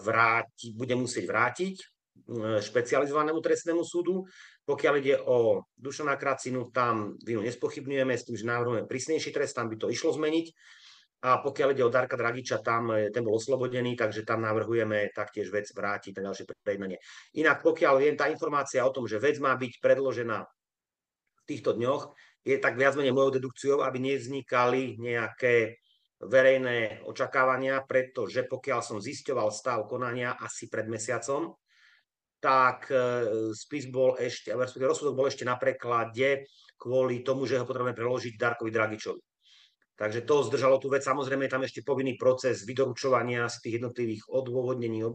vráti, 0.00 0.72
bude 0.72 0.96
musieť 0.96 1.24
vrátiť 1.28 1.74
e, 1.76 1.84
špecializovanému 2.64 3.36
trestnému 3.44 3.84
súdu. 3.84 4.24
Pokiaľ 4.64 4.94
ide 4.98 5.20
o 5.20 5.62
Dušana 5.76 6.16
Kracinu, 6.16 6.72
tam 6.72 7.20
vinu 7.20 7.44
nespochybňujeme, 7.44 8.14
s 8.16 8.26
tým, 8.26 8.36
že 8.40 8.48
navrhujeme 8.48 8.88
prísnejší 8.88 9.30
trest, 9.30 9.54
tam 9.54 9.68
by 9.68 9.76
to 9.76 9.92
išlo 9.92 10.16
zmeniť. 10.16 10.46
A 11.24 11.40
pokiaľ 11.40 11.72
ide 11.72 11.84
o 11.86 11.92
Darka 11.92 12.14
Dragiča, 12.14 12.60
tam 12.60 12.92
e, 12.92 13.08
ten 13.08 13.24
bol 13.24 13.40
oslobodený, 13.40 13.96
takže 13.96 14.28
tam 14.28 14.44
navrhujeme 14.44 15.08
taktiež 15.16 15.48
vec 15.48 15.64
vrátiť 15.72 16.20
na 16.20 16.28
ďalšie 16.28 16.44
prejednanie. 16.60 17.00
Inak 17.40 17.64
pokiaľ 17.64 17.94
viem, 18.04 18.14
tá 18.20 18.28
informácia 18.28 18.84
o 18.84 18.92
tom, 18.92 19.08
že 19.08 19.16
vec 19.16 19.40
má 19.40 19.56
byť 19.56 19.80
predložená 19.80 20.44
v 20.44 21.42
týchto 21.48 21.72
dňoch, 21.72 22.12
je 22.46 22.56
tak 22.60 22.76
viac 22.78 22.94
menej 22.94 23.16
mojou 23.16 23.40
dedukciou, 23.40 23.82
aby 23.82 23.98
nevznikali 23.98 25.00
nejaké 25.00 25.82
verejné 26.20 27.04
očakávania, 27.04 27.84
pretože 27.84 28.44
pokiaľ 28.46 28.80
som 28.84 28.98
zisťoval 29.00 29.48
stav 29.52 29.84
konania 29.88 30.36
asi 30.36 30.68
pred 30.68 30.88
mesiacom, 30.88 31.56
tak 32.40 32.92
e, 32.92 32.96
spis 33.56 33.88
bol 33.88 34.14
ešte, 34.20 34.52
respektíve 34.52 34.92
rozsudok 34.92 35.16
bol 35.16 35.28
ešte 35.28 35.48
na 35.48 35.56
preklade 35.56 36.46
kvôli 36.76 37.24
tomu, 37.24 37.48
že 37.48 37.58
ho 37.58 37.64
potrebujeme 37.64 37.96
preložiť 37.96 38.36
Darkovi 38.36 38.70
Dragičovi. 38.70 39.20
Takže 39.96 40.28
to 40.28 40.44
zdržalo 40.44 40.76
tú 40.76 40.92
vec. 40.92 41.00
Samozrejme 41.00 41.48
je 41.48 41.54
tam 41.56 41.64
ešte 41.64 41.80
povinný 41.80 42.20
proces 42.20 42.68
vydoručovania 42.68 43.48
z 43.48 43.56
tých 43.64 43.74
jednotlivých 43.80 44.28
odôvodnení, 44.28 45.00
e, 45.00 45.08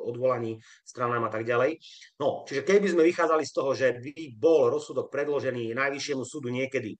odvolaní 0.00 0.64
stranám 0.80 1.28
a 1.28 1.30
tak 1.30 1.44
ďalej. 1.44 1.76
No, 2.16 2.48
čiže 2.48 2.64
keby 2.64 2.88
sme 2.88 3.04
vychádzali 3.04 3.44
z 3.44 3.52
toho, 3.52 3.70
že 3.76 4.00
by 4.00 4.40
bol 4.40 4.72
rozsudok 4.72 5.12
predložený 5.12 5.76
Najvyššiemu 5.76 6.24
súdu 6.24 6.48
niekedy 6.48 6.96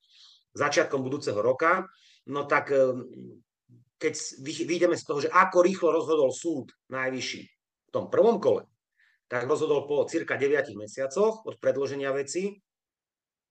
začiatkom 0.52 1.00
budúceho 1.00 1.40
roka, 1.40 1.88
no 2.28 2.44
tak 2.44 2.76
e, 2.76 2.92
keď 3.96 4.14
vyjdeme 4.44 4.96
z 5.00 5.04
toho, 5.08 5.24
že 5.24 5.32
ako 5.32 5.64
rýchlo 5.64 5.96
rozhodol 5.96 6.28
súd 6.28 6.76
Najvyšší 6.92 7.42
v 7.88 7.90
tom 7.90 8.12
prvom 8.12 8.36
kole, 8.36 8.68
tak 9.32 9.48
rozhodol 9.48 9.88
po 9.88 10.04
cirka 10.04 10.36
9 10.36 10.76
mesiacoch 10.76 11.40
od 11.48 11.56
predloženia 11.56 12.12
veci, 12.12 12.52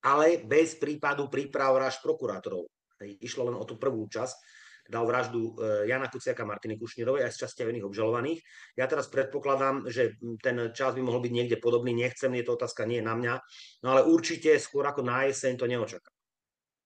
ale 0.06 0.46
bez 0.46 0.78
prípadu 0.78 1.26
príprav 1.26 1.74
vražd 1.74 2.06
prokurátorov. 2.06 2.70
Išlo 3.02 3.50
len 3.50 3.56
o 3.58 3.66
tú 3.66 3.82
prvú 3.82 4.06
časť, 4.06 4.38
o 4.92 5.08
vraždu 5.08 5.56
e, 5.56 5.88
Jana 5.88 6.12
Kuciaka 6.12 6.44
Martiny 6.44 6.76
Kušnírovej 6.76 7.24
aj 7.24 7.32
z 7.32 7.48
časti 7.48 7.64
obžalovaných. 7.64 8.44
Ja 8.76 8.84
teraz 8.86 9.08
predpokladám, 9.08 9.88
že 9.88 10.20
ten 10.44 10.60
čas 10.76 10.92
by 10.92 11.02
mohol 11.02 11.24
byť 11.24 11.32
niekde 11.32 11.58
podobný, 11.64 11.96
nechcem, 11.96 12.36
je 12.36 12.44
to 12.44 12.60
otázka 12.60 12.84
nie 12.84 13.00
na 13.00 13.16
mňa, 13.16 13.34
no 13.84 13.88
ale 13.96 14.04
určite 14.04 14.52
skôr 14.60 14.84
ako 14.84 15.08
na 15.08 15.32
jeseň 15.32 15.56
to 15.56 15.66
neočakám. 15.72 16.14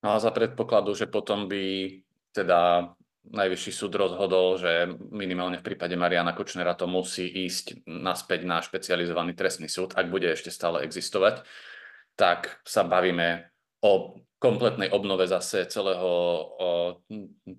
No 0.06 0.14
a 0.14 0.22
za 0.22 0.30
predpokladu, 0.30 0.94
že 0.94 1.10
potom 1.10 1.50
by 1.50 1.98
teda 2.30 2.94
najvyšší 3.28 3.72
súd 3.74 3.98
rozhodol, 3.98 4.56
že 4.56 4.88
minimálne 5.12 5.60
v 5.60 5.66
prípade 5.74 6.00
Mariana 6.00 6.32
Kočnera 6.32 6.78
to 6.78 6.88
musí 6.88 7.28
ísť 7.28 7.84
naspäť 7.84 8.48
na 8.48 8.64
špecializovaný 8.64 9.36
trestný 9.36 9.68
súd, 9.68 9.98
ak 9.98 10.08
bude 10.08 10.32
ešte 10.32 10.54
stále 10.54 10.86
existovať, 10.88 11.44
tak 12.16 12.62
sa 12.64 12.88
bavíme 12.88 13.52
o 13.84 14.22
kompletnej 14.38 14.94
obnove 14.94 15.26
zase 15.26 15.66
celého, 15.66 16.14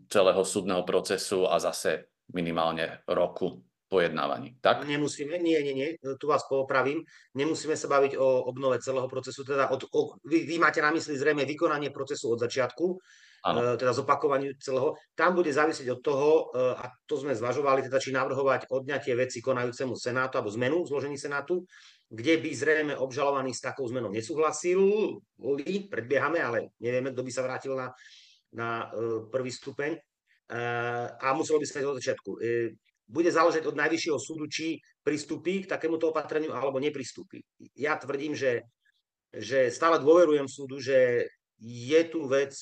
celého 0.07 0.43
súdneho 0.47 0.83
procesu 0.87 1.47
a 1.51 1.59
zase 1.59 2.15
minimálne 2.31 3.03
roku 3.11 3.67
pojednávaní. 3.89 4.61
Tak? 4.61 4.85
Nemusíme, 4.85 5.41
nie, 5.41 5.59
nie, 5.65 5.75
nie, 5.75 5.89
tu 6.21 6.29
vás 6.29 6.45
popravím. 6.45 7.03
Nemusíme 7.35 7.73
sa 7.73 7.89
baviť 7.89 8.21
o 8.21 8.45
obnove 8.45 8.79
celého 8.85 9.09
procesu, 9.09 9.43
teda 9.49 9.73
od, 9.73 9.89
o, 9.91 10.21
vy, 10.29 10.45
vy 10.45 10.57
máte 10.61 10.85
na 10.85 10.93
mysli 10.93 11.17
zrejme 11.17 11.49
vykonanie 11.49 11.89
procesu 11.89 12.29
od 12.37 12.39
začiatku, 12.39 12.85
ano. 13.49 13.81
teda 13.81 13.97
zopakovaniu 13.97 14.53
celého. 14.61 14.93
Tam 15.17 15.33
bude 15.33 15.49
závisieť 15.49 15.89
od 15.89 16.01
toho, 16.05 16.29
e, 16.53 16.75
a 16.77 16.85
to 17.09 17.17
sme 17.17 17.33
zvažovali, 17.33 17.89
teda 17.89 17.97
či 17.97 18.13
navrhovať 18.13 18.69
odňatie 18.69 19.17
veci 19.17 19.41
konajúcemu 19.41 19.97
Senátu 19.97 20.37
alebo 20.37 20.53
zmenu 20.53 20.85
zložení 20.85 21.17
Senátu, 21.17 21.65
kde 22.09 22.41
by 22.41 22.51
zrejme 22.57 22.95
obžalovaný 22.97 23.53
s 23.53 23.61
takou 23.61 23.85
zmenou 23.85 24.09
nesúhlasil. 24.09 24.81
Predbiehame, 25.93 26.41
ale 26.41 26.73
nevieme, 26.81 27.13
kto 27.13 27.23
by 27.25 27.31
sa 27.33 27.45
vrátil 27.45 27.77
na, 27.77 27.93
na 28.53 28.89
uh, 28.89 29.29
prvý 29.29 29.53
stupeň. 29.53 30.01
Uh, 30.49 31.13
a 31.21 31.37
muselo 31.37 31.61
by 31.61 31.67
sa 31.69 31.85
od 31.85 32.01
začiatku. 32.01 32.31
Uh, 32.41 32.73
bude 33.09 33.33
záležať 33.33 33.65
od 33.65 33.77
najvyššieho 33.77 34.21
súdu, 34.21 34.45
či 34.49 34.81
pristúpi 35.01 35.65
k 35.65 35.71
takémuto 35.73 36.13
opatreniu 36.13 36.53
alebo 36.53 36.77
nepristúpi. 36.77 37.41
Ja 37.73 37.97
tvrdím, 37.97 38.37
že, 38.37 38.69
že 39.33 39.73
stále 39.73 39.97
dôverujem 40.01 40.45
súdu, 40.45 40.77
že 40.77 41.29
je 41.61 42.01
tu 42.09 42.29
vec 42.29 42.53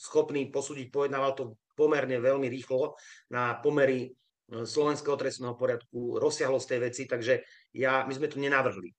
schopný 0.00 0.48
posúdiť, 0.48 0.88
pojednával 0.88 1.36
to 1.36 1.60
pomerne 1.76 2.16
veľmi 2.16 2.48
rýchlo 2.48 2.96
na 3.28 3.60
pomery 3.60 4.16
slovenského 4.50 5.14
trestného 5.14 5.54
poriadku, 5.54 6.18
rozsiahlosť 6.18 6.66
tej 6.66 6.80
veci, 6.82 7.02
takže 7.06 7.34
ja, 7.78 8.02
my 8.02 8.12
sme 8.14 8.26
tu 8.26 8.42
nenavrhli, 8.42 8.90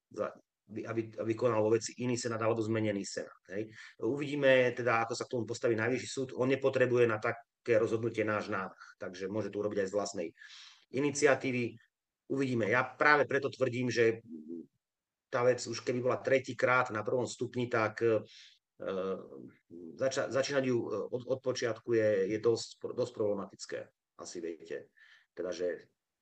aby, 0.87 1.01
aby 1.19 1.33
konal 1.35 1.59
vo 1.59 1.75
veci 1.75 1.91
iný 1.99 2.15
senát 2.15 2.39
alebo 2.39 2.63
zmenený 2.63 3.03
senát. 3.03 3.43
Hej. 3.51 3.67
Uvidíme 3.99 4.71
teda, 4.71 5.03
ako 5.03 5.13
sa 5.15 5.27
k 5.27 5.33
tomu 5.35 5.43
postaví 5.43 5.75
najvyšší 5.75 6.07
súd. 6.07 6.29
On 6.39 6.47
nepotrebuje 6.47 7.03
na 7.03 7.19
také 7.19 7.75
rozhodnutie 7.75 8.23
náš 8.23 8.47
návrh, 8.47 8.95
takže 8.95 9.27
môže 9.27 9.51
to 9.51 9.59
urobiť 9.59 9.83
aj 9.83 9.89
z 9.91 9.95
vlastnej 9.95 10.27
iniciatívy. 10.95 11.75
Uvidíme. 12.31 12.71
Ja 12.71 12.87
práve 12.87 13.27
preto 13.27 13.51
tvrdím, 13.51 13.91
že 13.91 14.23
tá 15.27 15.43
vec 15.43 15.59
už 15.63 15.83
keby 15.83 15.99
bola 15.99 16.23
tretíkrát 16.23 16.91
na 16.95 17.03
prvom 17.03 17.27
stupni, 17.27 17.67
tak 17.67 17.99
uh, 18.03 18.23
zača, 19.99 20.31
začínať 20.31 20.63
ju 20.63 20.77
od, 21.11 21.23
od 21.27 21.39
počiatku 21.43 21.91
je, 21.91 22.35
je 22.35 22.39
dosť, 22.39 22.79
dosť 22.95 23.11
problematické, 23.15 23.79
asi 24.19 24.39
viete 24.39 24.91
teda 25.35 25.51
že 25.51 25.67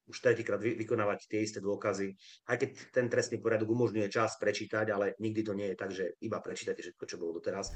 už 0.10 0.18
tretíkrát 0.26 0.58
vy, 0.58 0.74
vykonávať 0.74 1.30
tie 1.30 1.46
isté 1.46 1.62
dôkazy, 1.62 2.18
aj 2.50 2.58
keď 2.58 2.70
ten 2.90 3.06
trestný 3.06 3.38
poriadok 3.38 3.70
umožňuje 3.70 4.10
čas 4.10 4.42
prečítať, 4.42 4.90
ale 4.90 5.14
nikdy 5.22 5.42
to 5.46 5.54
nie 5.54 5.70
je 5.70 5.78
tak, 5.78 5.94
že 5.94 6.18
iba 6.26 6.42
prečítate 6.42 6.82
všetko, 6.82 7.06
čo 7.06 7.22
bolo 7.22 7.38
doteraz. 7.38 7.70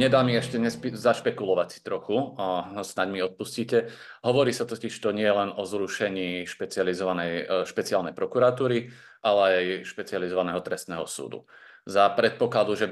Nedá 0.00 0.24
mi 0.24 0.32
ešte 0.32 0.56
nespi- 0.56 0.96
zašpekulovať 0.96 1.68
si 1.76 1.80
trochu, 1.84 2.32
a 2.40 2.72
snáď 2.80 3.08
mi 3.12 3.20
odpustíte. 3.20 3.92
Hovorí 4.24 4.48
sa 4.48 4.64
totiž 4.64 4.96
to 4.96 5.12
nie 5.12 5.28
len 5.28 5.52
o 5.52 5.68
zrušení 5.68 6.48
špecializovanej, 6.48 7.32
e, 7.44 7.44
špeciálnej 7.68 8.16
prokuratúry, 8.16 8.88
ale 9.20 9.40
aj 9.44 9.64
špecializovaného 9.84 10.64
trestného 10.64 11.04
súdu 11.04 11.44
za 11.84 12.08
predpokladu, 12.16 12.72
že 12.80 12.86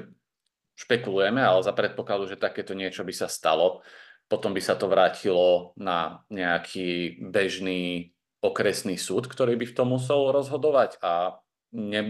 špekulujeme, 0.77 1.41
ale 1.41 1.65
za 1.65 1.73
predpokladu, 1.73 2.29
že 2.29 2.37
takéto 2.37 2.77
niečo 2.77 3.01
by 3.01 3.13
sa 3.13 3.25
stalo, 3.25 3.81
potom 4.29 4.53
by 4.53 4.61
sa 4.61 4.77
to 4.77 4.85
vrátilo 4.85 5.73
na 5.81 6.21
nejaký 6.29 7.17
bežný 7.25 8.13
okresný 8.39 9.01
súd, 9.01 9.25
ktorý 9.25 9.57
by 9.57 9.65
v 9.65 9.75
tom 9.75 9.97
musel 9.97 10.29
rozhodovať 10.29 11.01
a 11.01 11.41
ne, 11.73 12.01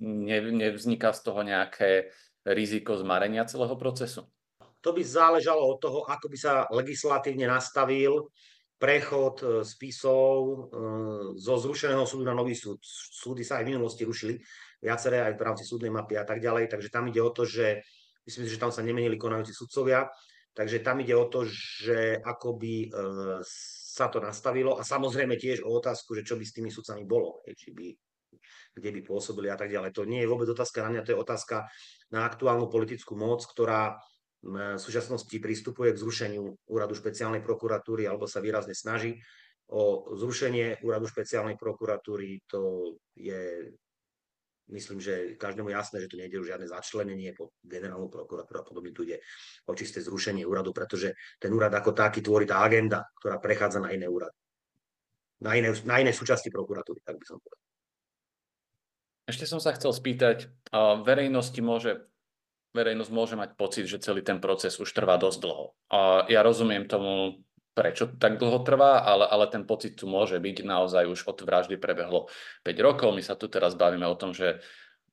ne, 0.00 0.38
nevzniká 0.40 1.12
z 1.12 1.20
toho 1.20 1.44
nejaké 1.44 2.10
riziko 2.46 2.98
zmarenia 2.98 3.46
celého 3.46 3.74
procesu? 3.78 4.26
To 4.82 4.90
by 4.90 5.02
záležalo 5.02 5.62
od 5.62 5.78
toho, 5.78 6.02
ako 6.10 6.26
by 6.26 6.38
sa 6.38 6.66
legislatívne 6.74 7.46
nastavil 7.46 8.30
prechod 8.82 9.36
e, 9.38 9.46
spisov 9.62 10.34
e, 10.42 10.56
zo 11.38 11.54
zrušeného 11.54 12.02
súdu 12.02 12.26
na 12.26 12.34
nový 12.34 12.58
súd. 12.58 12.82
Súdy 12.82 13.46
sa 13.46 13.62
aj 13.62 13.64
v 13.64 13.70
minulosti 13.78 14.02
rušili, 14.02 14.34
viaceré 14.82 15.22
aj 15.22 15.38
v 15.38 15.44
rámci 15.46 15.62
súdnej 15.62 15.94
mapy 15.94 16.18
a 16.18 16.26
tak 16.26 16.42
ďalej. 16.42 16.66
Takže 16.66 16.90
tam 16.90 17.06
ide 17.06 17.22
o 17.22 17.30
to, 17.30 17.46
že 17.46 17.78
myslím 18.26 18.50
si, 18.50 18.58
že 18.58 18.62
tam 18.62 18.74
sa 18.74 18.82
nemenili 18.82 19.14
konajúci 19.14 19.54
sudcovia, 19.54 20.10
takže 20.50 20.82
tam 20.82 20.98
ide 20.98 21.14
o 21.14 21.30
to, 21.30 21.46
že 21.46 22.18
ako 22.18 22.58
by 22.58 22.74
e, 22.82 22.88
sa 23.46 24.10
to 24.10 24.18
nastavilo 24.18 24.74
a 24.74 24.82
samozrejme 24.82 25.38
tiež 25.38 25.62
o 25.62 25.70
otázku, 25.78 26.18
že 26.18 26.26
čo 26.26 26.34
by 26.34 26.42
s 26.42 26.54
tými 26.58 26.70
sudcami 26.74 27.06
bolo, 27.06 27.46
či 27.54 27.70
by 27.70 27.86
kde 28.72 28.90
by 28.98 29.00
pôsobili 29.04 29.52
a 29.52 29.56
tak 29.56 29.68
ďalej. 29.68 29.92
To 29.92 30.08
nie 30.08 30.24
je 30.24 30.30
vôbec 30.30 30.48
otázka 30.48 30.82
na 30.84 30.88
mňa, 30.96 31.04
to 31.04 31.12
je 31.12 31.22
otázka 31.22 31.68
na 32.08 32.24
aktuálnu 32.24 32.72
politickú 32.72 33.16
moc, 33.16 33.44
ktorá 33.44 34.00
v 34.42 34.74
súčasnosti 34.74 35.32
pristupuje 35.38 35.94
k 35.94 36.00
zrušeniu 36.02 36.42
úradu 36.66 36.98
špeciálnej 36.98 37.46
prokuratúry 37.46 38.10
alebo 38.10 38.26
sa 38.26 38.42
výrazne 38.42 38.74
snaží 38.74 39.22
o 39.70 40.10
zrušenie 40.18 40.82
úradu 40.82 41.06
špeciálnej 41.06 41.54
prokuratúry. 41.54 42.42
To 42.50 42.92
je 43.14 43.70
myslím, 44.72 44.98
že 44.98 45.38
každému 45.38 45.70
jasné, 45.70 46.02
že 46.02 46.10
tu 46.10 46.16
nejde 46.18 46.40
o 46.40 46.48
žiadne 46.48 46.66
začlenenie 46.66 47.36
po 47.38 47.54
generálnu 47.62 48.08
prokuratúru 48.08 48.58
a 48.60 48.66
podobne, 48.66 48.90
tu 48.90 49.04
ide 49.04 49.20
o 49.68 49.72
čisté 49.76 50.00
zrušenie 50.00 50.42
úradu, 50.42 50.72
pretože 50.72 51.14
ten 51.38 51.52
úrad 51.52 51.70
ako 51.70 51.92
taký 51.92 52.24
tvorí 52.24 52.48
tá 52.48 52.64
agenda, 52.64 53.04
ktorá 53.20 53.38
prechádza 53.38 53.78
na 53.78 53.92
iné 53.92 54.08
úrady. 54.08 54.34
Na 55.42 55.58
iné, 55.58 55.74
na 55.86 55.98
iné 55.98 56.14
súčasti 56.14 56.48
prokuratúry, 56.50 57.02
tak 57.02 57.18
by 57.18 57.24
som 57.26 57.38
povedal. 57.38 57.71
Ešte 59.32 59.48
som 59.48 59.64
sa 59.64 59.72
chcel 59.72 59.96
spýtať, 59.96 60.52
verejnosti 61.08 61.56
môže, 61.64 62.04
verejnosť 62.76 63.10
môže 63.16 63.34
mať 63.40 63.56
pocit, 63.56 63.88
že 63.88 64.04
celý 64.04 64.20
ten 64.20 64.44
proces 64.44 64.76
už 64.76 64.92
trvá 64.92 65.16
dosť 65.16 65.38
dlho. 65.40 65.72
Ja 66.28 66.44
rozumiem 66.44 66.84
tomu 66.84 67.40
prečo 67.72 68.12
tak 68.20 68.36
dlho 68.36 68.60
trvá, 68.60 69.00
ale, 69.00 69.24
ale 69.24 69.48
ten 69.48 69.64
pocit 69.64 69.96
tu 69.96 70.04
môže 70.04 70.36
byť. 70.36 70.56
Naozaj 70.68 71.08
už 71.08 71.20
od 71.24 71.40
vraždy 71.40 71.80
prebehlo 71.80 72.28
5 72.68 72.76
rokov. 72.84 73.16
My 73.16 73.24
sa 73.24 73.32
tu 73.32 73.48
teraz 73.48 73.72
bavíme 73.72 74.04
o 74.04 74.18
tom, 74.20 74.36
že 74.36 74.60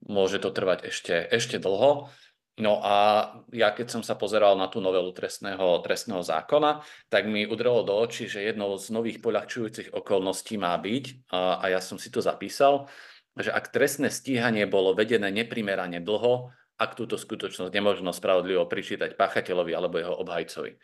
môže 0.04 0.44
to 0.44 0.52
trvať 0.52 0.92
ešte, 0.92 1.16
ešte 1.32 1.56
dlho. 1.56 2.12
No 2.60 2.84
a 2.84 3.32
ja 3.56 3.72
keď 3.72 3.88
som 3.88 4.02
sa 4.04 4.20
pozeral 4.20 4.60
na 4.60 4.68
tú 4.68 4.84
novelu 4.84 5.16
trestného, 5.16 5.80
trestného 5.80 6.20
zákona, 6.20 6.84
tak 7.08 7.24
mi 7.32 7.48
udrelo 7.48 7.88
do 7.88 7.96
očí, 7.96 8.28
že 8.28 8.44
jednou 8.44 8.76
z 8.76 8.92
nových 8.92 9.24
poľahčujúcich 9.24 9.96
okolností 9.96 10.60
má 10.60 10.76
byť, 10.76 11.32
a, 11.32 11.64
a 11.64 11.66
ja 11.72 11.80
som 11.80 11.96
si 11.96 12.12
to 12.12 12.20
zapísal, 12.20 12.92
že 13.39 13.52
ak 13.56 13.71
trestné 13.71 14.12
stíhanie 14.12 14.67
bolo 14.67 14.91
vedené 14.93 15.32
neprimerane 15.32 16.04
dlho, 16.04 16.52
ak 16.80 16.95
túto 16.95 17.19
skutočnosť 17.19 17.71
nemožno 17.75 18.15
spravodlivo 18.15 18.63
pričítať 18.67 19.19
páchateľovi 19.19 19.71
alebo 19.75 19.99
jeho 19.99 20.15
obhajcovi. 20.15 20.80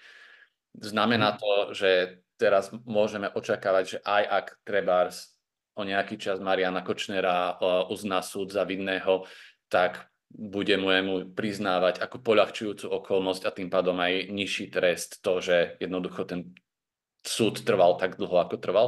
Znamená 0.76 1.36
mhm. 1.36 1.38
to, 1.40 1.52
že 1.72 1.90
teraz 2.36 2.72
môžeme 2.84 3.32
očakávať, 3.32 3.84
že 3.88 3.98
aj 4.04 4.24
ak 4.28 4.46
treba 4.68 5.08
o 5.76 5.84
nejaký 5.84 6.16
čas 6.20 6.40
Mariana 6.40 6.84
Kočnera 6.84 7.60
uzná 7.92 8.24
súd 8.24 8.52
za 8.52 8.64
vinného, 8.64 9.28
tak 9.68 10.08
bude 10.36 10.76
mu 10.76 11.32
priznávať 11.32 12.04
ako 12.04 12.20
poľahčujúcu 12.20 12.92
okolnosť 12.92 13.44
a 13.48 13.56
tým 13.56 13.72
pádom 13.72 13.96
aj 14.00 14.32
nižší 14.32 14.68
trest 14.68 15.24
to, 15.24 15.40
že 15.40 15.80
jednoducho 15.80 16.28
ten 16.28 16.56
súd 17.24 17.64
trval 17.64 17.96
tak 17.96 18.20
dlho, 18.20 18.36
ako 18.36 18.56
trval? 18.60 18.88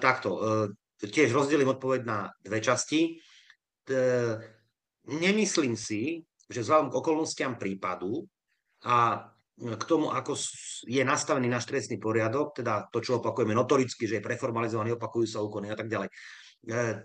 Takto. 0.00 0.30
Tiež 1.00 1.32
rozdelím 1.32 1.72
odpoveď 1.72 2.00
na 2.04 2.28
dve 2.44 2.60
časti. 2.60 3.16
Nemyslím 5.08 5.74
si, 5.74 6.20
že 6.44 6.60
vzhľadom 6.60 6.92
k 6.92 6.98
okolnostiam 7.00 7.56
prípadu 7.56 8.28
a 8.84 9.24
k 9.60 9.82
tomu, 9.84 10.08
ako 10.08 10.32
je 10.88 11.04
nastavený 11.04 11.52
náš 11.52 11.68
trestný 11.68 12.00
poriadok, 12.00 12.56
teda 12.56 12.88
to, 12.88 13.04
čo 13.04 13.20
opakujeme 13.20 13.52
notoricky, 13.52 14.08
že 14.08 14.18
je 14.18 14.24
preformalizovaný, 14.24 14.96
opakujú 14.96 15.26
sa 15.28 15.44
úkony 15.44 15.68
a 15.68 15.76
tak 15.76 15.92
ďalej. 15.92 16.08
E, 16.08 16.12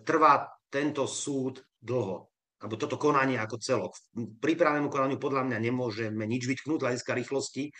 trvá 0.07 0.47
tento 0.71 1.03
súd 1.03 1.59
dlho, 1.75 2.31
alebo 2.63 2.75
toto 2.79 2.95
konanie 2.95 3.35
ako 3.35 3.59
celok. 3.59 3.93
Prípravnému 4.39 4.87
konaniu 4.87 5.19
podľa 5.19 5.51
mňa 5.51 5.57
nemôžeme 5.59 6.23
nič 6.23 6.47
vytknúť 6.47 6.79
hľadiska 6.87 7.11
rýchlosti. 7.11 7.75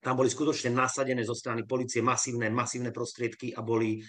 tam 0.00 0.16
boli 0.16 0.32
skutočne 0.32 0.72
nasadené 0.72 1.20
zo 1.28 1.36
strany 1.36 1.68
policie 1.68 2.00
masívne, 2.00 2.48
masívne 2.48 2.88
prostriedky 2.88 3.52
a 3.52 3.60
boli, 3.60 4.00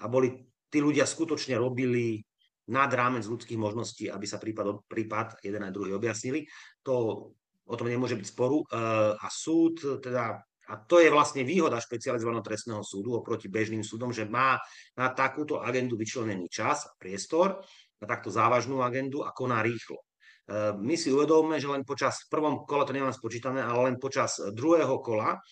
a 0.00 0.04
boli 0.08 0.32
tí 0.72 0.80
ľudia 0.80 1.04
skutočne 1.04 1.60
robili 1.60 2.24
nad 2.70 2.90
rámec 2.90 3.26
ľudských 3.26 3.58
možností, 3.58 4.06
aby 4.06 4.26
sa 4.26 4.38
prípad, 4.38 4.86
prípad 4.86 5.42
jeden 5.42 5.62
aj 5.66 5.74
druhý 5.74 5.92
objasnili. 5.94 6.46
To, 6.86 6.94
o 7.66 7.74
tom 7.74 7.90
nemôže 7.90 8.14
byť 8.14 8.26
sporu. 8.30 8.62
A 8.70 9.26
súd 9.26 10.00
teda 10.00 10.38
a 10.70 10.78
to 10.78 11.02
je 11.02 11.10
vlastne 11.10 11.42
výhoda 11.42 11.82
špecializovaného 11.82 12.46
trestného 12.46 12.86
súdu 12.86 13.18
oproti 13.18 13.50
bežným 13.50 13.82
súdom, 13.82 14.14
že 14.14 14.22
má 14.22 14.54
na 14.94 15.10
takúto 15.10 15.58
agendu 15.58 15.98
vyčlenený 15.98 16.46
čas 16.46 16.86
a 16.86 16.94
priestor, 16.94 17.58
na 17.98 18.06
takto 18.06 18.30
závažnú 18.30 18.78
agendu 18.78 19.26
a 19.26 19.34
koná 19.34 19.66
rýchlo. 19.66 19.98
E, 19.98 20.04
my 20.78 20.94
si 20.94 21.10
uvedomíme, 21.10 21.58
že 21.58 21.66
len 21.66 21.82
počas, 21.82 22.22
prvom 22.30 22.62
kole 22.64 22.86
to 22.86 22.94
nemám 22.94 23.10
spočítané, 23.10 23.66
ale 23.66 23.90
len 23.90 23.96
počas 23.98 24.38
druhého 24.54 25.02
kola, 25.02 25.42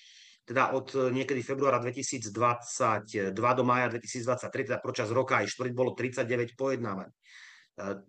teda 0.48 0.72
od 0.72 1.12
niekedy 1.12 1.44
februára 1.44 1.76
2022 1.84 2.32
do 3.36 3.64
mája 3.68 3.92
2023, 3.92 4.48
teda 4.48 4.80
počas 4.80 5.12
roka 5.12 5.44
aj 5.44 5.52
štvrť 5.52 5.72
bolo 5.76 5.92
39 5.92 6.56
pojednávaní. 6.56 7.12
E, 7.12 8.00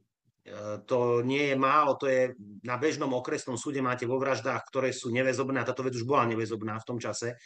E, 0.50 0.82
to 0.86 1.22
nie 1.22 1.54
je 1.54 1.56
málo, 1.56 1.94
to 1.96 2.10
je 2.10 2.34
na 2.66 2.82
bežnom 2.82 3.14
okresnom 3.14 3.60
súde 3.60 3.86
máte 3.86 4.10
vo 4.10 4.18
vraždách, 4.18 4.66
ktoré 4.66 4.90
sú 4.90 5.14
neväzobné, 5.14 5.62
a 5.62 5.68
táto 5.68 5.86
vec 5.86 5.94
už 5.94 6.08
bola 6.10 6.26
neväzobná 6.26 6.80
v 6.82 6.88
tom 6.88 6.98
čase. 6.98 7.38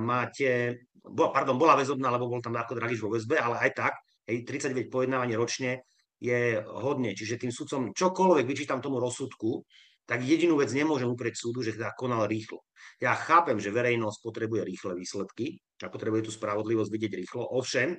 Máte, 0.00 0.82
pardon, 1.04 1.60
bola 1.60 1.78
väzobná, 1.78 2.08
lebo 2.10 2.26
bol 2.32 2.40
tam 2.42 2.56
Darko 2.56 2.74
Dragiš 2.74 3.04
vo 3.04 3.12
väzbe, 3.12 3.36
ale 3.38 3.60
aj 3.60 3.70
tak, 3.76 3.94
hej, 4.26 4.42
39 4.42 4.88
pojednávaní 4.88 5.36
ročne 5.36 5.84
je 6.18 6.58
hodne. 6.58 7.14
Čiže 7.14 7.46
tým 7.46 7.52
sudcom 7.54 7.94
čokoľvek 7.94 8.46
vyčítam 8.48 8.82
tomu 8.82 8.98
rozsudku, 8.98 9.62
tak 10.08 10.24
jedinú 10.24 10.56
vec 10.56 10.72
nemôžem 10.72 11.04
uprieť 11.04 11.36
súdu, 11.36 11.60
že 11.60 11.76
teda 11.76 11.92
konal 11.92 12.24
rýchlo. 12.24 12.64
Ja 12.96 13.12
chápem, 13.12 13.60
že 13.60 13.68
verejnosť 13.68 14.24
potrebuje 14.24 14.64
rýchle 14.64 14.96
výsledky 14.96 15.60
a 15.84 15.92
potrebuje 15.92 16.24
tú 16.24 16.32
spravodlivosť 16.32 16.88
vidieť 16.88 17.12
rýchlo. 17.12 17.44
Ovšem, 17.52 17.92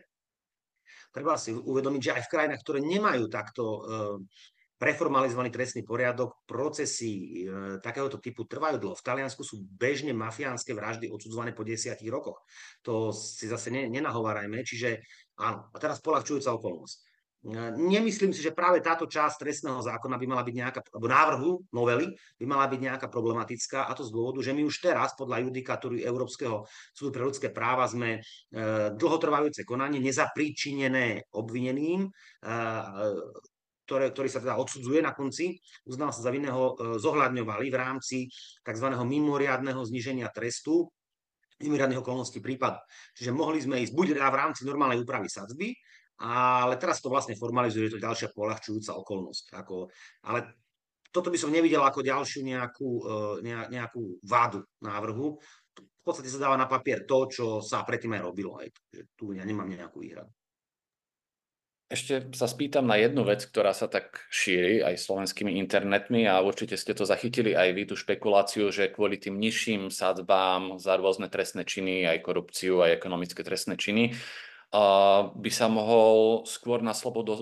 treba 1.14 1.38
si 1.38 1.54
uvedomiť, 1.54 2.02
že 2.02 2.16
aj 2.18 2.24
v 2.26 2.32
krajinách, 2.34 2.62
ktoré 2.66 2.80
nemajú 2.82 3.30
takto 3.30 3.64
eh, 3.64 4.50
preformalizovaný 4.80 5.52
trestný 5.52 5.84
poriadok, 5.84 6.48
procesy 6.48 7.44
e, 7.44 7.84
takéhoto 7.84 8.16
typu 8.24 8.48
trvajú 8.48 8.80
dlho. 8.80 8.96
V 8.96 9.04
Taliansku 9.04 9.44
sú 9.44 9.60
bežne 9.76 10.16
mafiánske 10.16 10.72
vraždy 10.72 11.12
odsudzované 11.12 11.52
po 11.52 11.68
desiatich 11.68 12.08
rokoch. 12.08 12.40
To 12.88 13.12
si 13.12 13.52
zase 13.52 13.76
ne, 13.76 13.92
nenahovárajme. 13.92 14.64
Čiže 14.64 15.04
áno, 15.36 15.68
a 15.68 15.78
teraz 15.84 16.00
polahčujúca 16.00 16.56
okolnosť. 16.56 17.09
Nemyslím 17.80 18.36
si, 18.36 18.44
že 18.44 18.52
práve 18.52 18.84
táto 18.84 19.08
časť 19.08 19.40
trestného 19.40 19.80
zákona 19.80 20.20
by 20.20 20.28
mala 20.28 20.44
byť 20.44 20.56
nejaká, 20.60 20.80
alebo 20.92 21.08
návrhu 21.08 21.52
novely 21.72 22.12
by 22.36 22.44
mala 22.44 22.68
byť 22.68 22.80
nejaká 22.84 23.08
problematická 23.08 23.88
a 23.88 23.96
to 23.96 24.04
z 24.04 24.12
dôvodu, 24.12 24.44
že 24.44 24.52
my 24.52 24.68
už 24.68 24.84
teraz 24.84 25.16
podľa 25.16 25.48
judikatúry 25.48 26.04
Európskeho 26.04 26.68
súdu 26.92 27.16
pre 27.16 27.24
ľudské 27.24 27.48
práva 27.48 27.88
sme 27.88 28.20
e, 28.20 28.92
dlhotrvajúce 28.92 29.64
konanie 29.64 30.04
nezapríčinené 30.04 31.32
obvineným 31.32 32.12
e, 32.44 32.54
ktoré, 33.88 34.14
ktorý 34.14 34.30
sa 34.30 34.44
teda 34.44 34.54
odsudzuje 34.62 35.02
na 35.02 35.18
konci, 35.18 35.58
uznal 35.88 36.12
sa 36.12 36.22
za 36.22 36.36
vinného, 36.36 36.76
e, 36.76 37.02
zohľadňovali 37.02 37.66
v 37.72 37.78
rámci 37.80 38.18
tzv. 38.62 38.88
mimoriadného 38.94 39.80
zniženia 39.82 40.28
trestu, 40.30 40.92
mimoriadných 41.64 42.04
okolností 42.04 42.44
prípadu. 42.44 42.84
Čiže 43.16 43.32
mohli 43.32 43.64
sme 43.64 43.80
ísť 43.80 43.96
buď 43.96 44.20
teda 44.20 44.28
v 44.28 44.40
rámci 44.44 44.62
normálnej 44.68 45.02
úpravy 45.02 45.32
sadzby, 45.32 45.72
ale 46.20 46.76
teraz 46.76 47.00
to 47.00 47.08
vlastne 47.08 47.40
formalizuje, 47.40 47.88
je 47.88 47.96
to 47.96 48.06
ďalšia 48.06 48.36
polahčujúca 48.36 48.92
okolnosť. 49.00 49.56
Ako, 49.56 49.88
ale 50.28 50.60
toto 51.10 51.32
by 51.32 51.38
som 51.40 51.50
nevidel 51.50 51.82
ako 51.82 52.04
ďalšiu 52.06 52.44
nejakú, 52.44 52.90
e, 53.42 53.50
nejakú 53.72 54.20
vádu 54.22 54.68
návrhu. 54.84 55.40
V 55.80 56.04
podstate 56.04 56.28
sa 56.28 56.44
dáva 56.44 56.60
na 56.60 56.68
papier 56.68 57.08
to, 57.08 57.18
čo 57.32 57.46
sa 57.64 57.88
predtým 57.88 58.20
aj 58.20 58.22
robilo. 58.22 58.60
Aj. 58.60 58.68
Tu 59.16 59.26
ja 59.34 59.44
nemám 59.48 59.72
nejakú 59.72 60.04
výhradu. 60.04 60.30
Ešte 61.90 62.22
sa 62.38 62.46
spýtam 62.46 62.86
na 62.86 63.02
jednu 63.02 63.26
vec, 63.26 63.42
ktorá 63.50 63.74
sa 63.74 63.90
tak 63.90 64.22
šíri 64.30 64.78
aj 64.86 65.02
slovenskými 65.02 65.58
internetmi 65.58 66.30
a 66.30 66.38
určite 66.38 66.78
ste 66.78 66.94
to 66.94 67.02
zachytili 67.02 67.58
aj 67.58 67.74
vy, 67.74 67.90
tú 67.90 67.98
špekuláciu, 67.98 68.70
že 68.70 68.94
kvôli 68.94 69.18
tým 69.18 69.42
nižším 69.42 69.90
sadzbám 69.90 70.78
za 70.78 71.02
rôzne 71.02 71.34
trestné 71.34 71.66
činy, 71.66 72.06
aj 72.06 72.22
korupciu, 72.22 72.86
aj 72.86 72.94
ekonomické 72.94 73.42
trestné 73.42 73.74
činy, 73.74 74.14
by 75.34 75.50
sa 75.50 75.66
mohol 75.66 76.46
skôr 76.46 76.86
na 76.86 76.94
slobodu, 76.94 77.42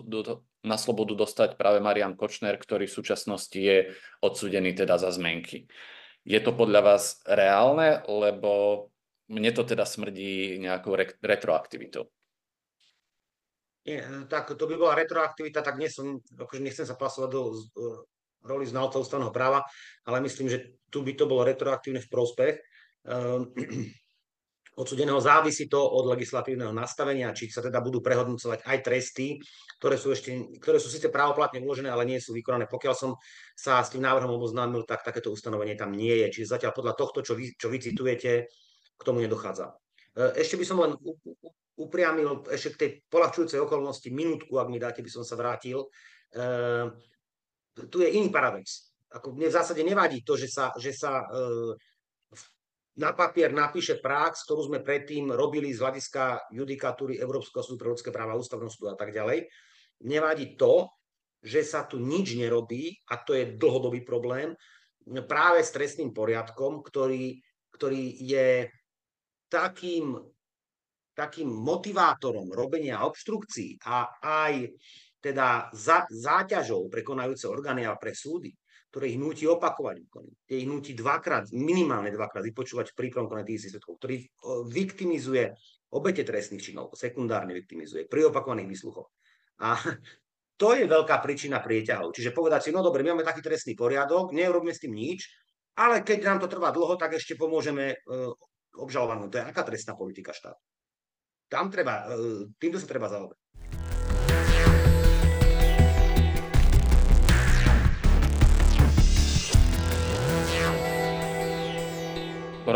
na 0.63 0.78
slobodu 0.80 1.13
dostať 1.16 1.60
práve 1.60 1.84
Marian 1.84 2.16
Kočner, 2.16 2.56
ktorý 2.56 2.88
v 2.88 2.98
súčasnosti 2.98 3.60
je 3.60 3.92
odsudený 4.24 4.72
teda 4.72 4.96
za 4.96 5.12
zmenky. 5.12 5.68
Je 6.28 6.40
to 6.40 6.56
podľa 6.56 6.82
vás 6.84 7.20
reálne, 7.28 8.04
lebo 8.08 8.88
mne 9.28 9.52
to 9.52 9.68
teda 9.68 9.84
smrdí 9.84 10.56
nejakou 10.60 10.96
retroaktivitou? 11.20 12.08
Nie, 13.88 14.04
tak 14.28 14.52
to 14.52 14.68
by 14.68 14.76
bola 14.76 15.00
retroaktivita, 15.00 15.63
tak 15.63 15.80
nie 15.80 15.88
som, 15.88 16.20
akože 16.20 16.60
nechcem 16.60 16.84
sa 16.84 17.00
pasovať 17.00 17.30
do 17.32 17.56
roli 18.44 18.68
znalca 18.68 19.00
ústavného 19.00 19.32
práva, 19.32 19.63
ale 20.04 20.24
myslím, 20.24 20.52
že 20.52 20.80
tu 20.92 21.04
by 21.04 21.16
to 21.16 21.28
bolo 21.28 21.48
retroaktívne 21.48 22.04
v 22.04 22.12
prospech. 22.12 22.56
Um, 23.08 23.52
odsudeného 24.78 25.18
závisí 25.18 25.66
to 25.66 25.82
od 25.82 26.06
legislatívneho 26.13 26.70
nastavenia, 26.70 27.34
či 27.34 27.50
sa 27.50 27.66
teda 27.66 27.82
budú 27.82 27.98
prehodnocovať 27.98 28.62
aj 28.62 28.78
tresty, 28.86 29.42
ktoré 29.82 29.98
sú 29.98 30.13
ešte, 30.13 30.62
ktoré 30.62 30.78
sú 30.78 30.94
síce 30.94 31.10
právoplatne 31.10 31.58
uložené, 31.66 31.90
ale 31.90 32.06
nie 32.06 32.22
sú 32.22 32.38
vykonané. 32.38 32.70
Pokiaľ 32.70 32.94
som 32.94 33.18
sa 33.58 33.82
s 33.82 33.90
tým 33.90 34.06
návrhom 34.06 34.38
oboznámil, 34.38 34.86
tak 34.86 35.02
takéto 35.02 35.34
ustanovenie 35.34 35.74
tam 35.74 35.98
nie 35.98 36.13
je. 36.22 36.28
Čiže 36.40 36.62
zatiaľ 36.62 36.78
podľa 36.78 36.94
tohto, 36.94 37.26
čo 37.26 37.34
vy, 37.34 37.58
čo 37.58 37.74
vy 37.74 37.78
citujete, 37.82 38.46
k 38.98 39.02
tomu 39.02 39.22
nedochádza. 39.22 39.74
Ešte 40.18 40.58
by 40.58 40.66
som 40.66 40.78
len 40.82 40.98
upriamil 41.78 42.42
ešte 42.50 42.74
k 42.74 42.80
tej 42.82 42.90
polahčujúcej 43.06 43.62
okolnosti, 43.62 44.10
minútku, 44.10 44.58
ak 44.58 44.70
mi 44.74 44.82
dáte, 44.82 45.06
by 45.06 45.12
som 45.13 45.22
sa 45.22 45.38
vrátil. 45.38 45.86
E, 46.34 46.48
tu 47.86 48.02
je 48.02 48.10
iný 48.10 48.34
paradox. 48.34 48.90
Ako 49.13 49.38
mne 49.38 49.54
v 49.54 49.58
zásade 49.62 49.86
nevadí 49.86 50.26
to, 50.26 50.34
že 50.34 50.50
sa, 50.50 50.74
že 50.74 50.90
sa 50.90 51.22
e, 51.22 51.26
na 52.98 53.14
papier 53.14 53.54
napíše 53.54 54.02
prax, 54.02 54.46
ktorú 54.50 54.74
sme 54.74 54.80
predtým 54.82 55.30
robili 55.30 55.70
z 55.70 55.86
hľadiska 55.86 56.50
judikatúry 56.50 57.22
Európskeho 57.22 57.62
súdu 57.62 57.78
pre 57.78 57.94
ľudské 57.94 58.10
práva, 58.10 58.38
ústavného 58.38 58.74
a 58.90 58.98
tak 58.98 59.14
ďalej. 59.14 59.46
Nevadí 60.10 60.58
to, 60.58 60.90
že 61.42 61.62
sa 61.62 61.86
tu 61.86 62.02
nič 62.02 62.34
nerobí, 62.34 62.98
a 63.14 63.22
to 63.22 63.38
je 63.38 63.54
dlhodobý 63.54 64.02
problém, 64.02 64.58
práve 65.30 65.62
s 65.62 65.72
trestným 65.72 66.12
poriadkom, 66.12 66.82
ktorý, 66.82 67.38
ktorý 67.72 68.04
je 68.18 68.68
takým 69.48 70.18
takým 71.18 71.50
motivátorom 71.50 72.54
robenia 72.54 73.02
obštrukcií 73.02 73.82
a 73.90 74.22
aj 74.22 74.70
teda 75.18 75.74
za, 75.74 76.06
záťažou 76.14 76.86
pre 76.94 77.02
orgány 77.02 77.90
a 77.90 77.98
pre 77.98 78.14
súdy, 78.14 78.54
ktoré 78.89 79.12
ich 79.12 79.19
nutí 79.19 79.43
opakovať 79.45 79.95
úkony, 80.08 80.32
ktoré 80.45 80.56
ich 80.58 80.69
nutí 80.69 80.91
dvakrát, 80.95 81.52
minimálne 81.52 82.10
dvakrát 82.12 82.43
vypočúvať 82.43 82.95
v 82.95 83.12
konaní 83.12 83.56
tých 83.56 83.73
svetkov, 83.73 84.00
ktorý 84.00 84.23
viktimizuje 84.71 85.52
obete 85.91 86.23
trestných 86.23 86.63
činov, 86.63 86.95
sekundárne 86.95 87.56
viktimizuje 87.56 88.08
pri 88.08 88.32
opakovaných 88.32 88.71
výsluchoch. 88.71 89.12
A 89.63 89.76
to 90.62 90.73
je 90.73 90.88
veľká 90.88 91.19
príčina 91.21 91.60
prieťahov. 91.62 92.15
Čiže 92.15 92.34
povedať 92.34 92.67
si, 92.67 92.69
no 92.73 92.82
dobre, 92.82 93.04
my 93.04 93.15
máme 93.15 93.28
taký 93.28 93.43
trestný 93.43 93.76
poriadok, 93.76 94.34
neurobíme 94.34 94.73
s 94.73 94.82
tým 94.82 94.95
nič, 94.95 95.28
ale 95.78 96.02
keď 96.02 96.19
nám 96.26 96.39
to 96.41 96.50
trvá 96.50 96.73
dlho, 96.73 96.97
tak 96.97 97.13
ešte 97.13 97.38
pomôžeme 97.38 97.93
uh, 97.93 98.34
obžalovanú. 98.82 99.30
To 99.30 99.38
je 99.38 99.45
aká 99.45 99.62
trestná 99.62 99.93
politika 99.93 100.34
štátu 100.34 100.58
tam 101.50 101.71
treba, 101.71 102.04
e, 102.12 102.52
týmto 102.60 102.78
sa 102.80 102.88
treba 102.88 103.08
zaoberať. 103.08 103.39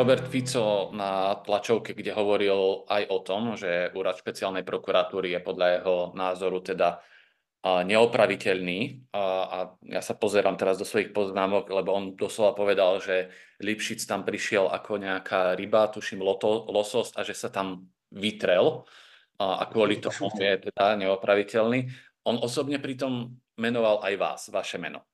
Robert 0.02 0.26
Fico 0.34 0.90
na 0.98 1.38
tlačovke, 1.38 1.94
kde 1.94 2.10
hovoril 2.18 2.90
aj 2.90 3.06
o 3.14 3.18
tom, 3.22 3.54
že 3.54 3.94
úrad 3.94 4.18
špeciálnej 4.18 4.66
prokuratúry 4.66 5.38
je 5.38 5.42
podľa 5.46 5.68
jeho 5.78 5.96
názoru 6.18 6.58
teda 6.66 7.06
neopraviteľný. 7.62 9.14
A 9.14 9.78
ja 9.86 10.02
sa 10.02 10.18
pozerám 10.18 10.58
teraz 10.58 10.82
do 10.82 10.90
svojich 10.90 11.14
poznámok, 11.14 11.70
lebo 11.70 11.94
on 11.94 12.18
doslova 12.18 12.58
povedal, 12.58 12.98
že 12.98 13.30
Lipšic 13.62 14.02
tam 14.10 14.26
prišiel 14.26 14.74
ako 14.74 14.98
nejaká 14.98 15.54
ryba, 15.54 15.94
tuším 15.94 16.26
loto, 16.26 16.66
losos 16.74 17.14
a 17.14 17.22
že 17.22 17.38
sa 17.38 17.54
tam 17.54 17.86
vytrel 18.10 18.82
a 19.38 19.62
kvôli 19.70 20.02
tomu 20.02 20.34
je 20.34 20.66
teda 20.66 20.98
neopraviteľný. 20.98 21.94
On 22.26 22.42
osobne 22.42 22.82
pritom 22.82 23.38
menoval 23.62 24.02
aj 24.02 24.14
vás, 24.18 24.42
vaše 24.50 24.82
meno. 24.82 25.06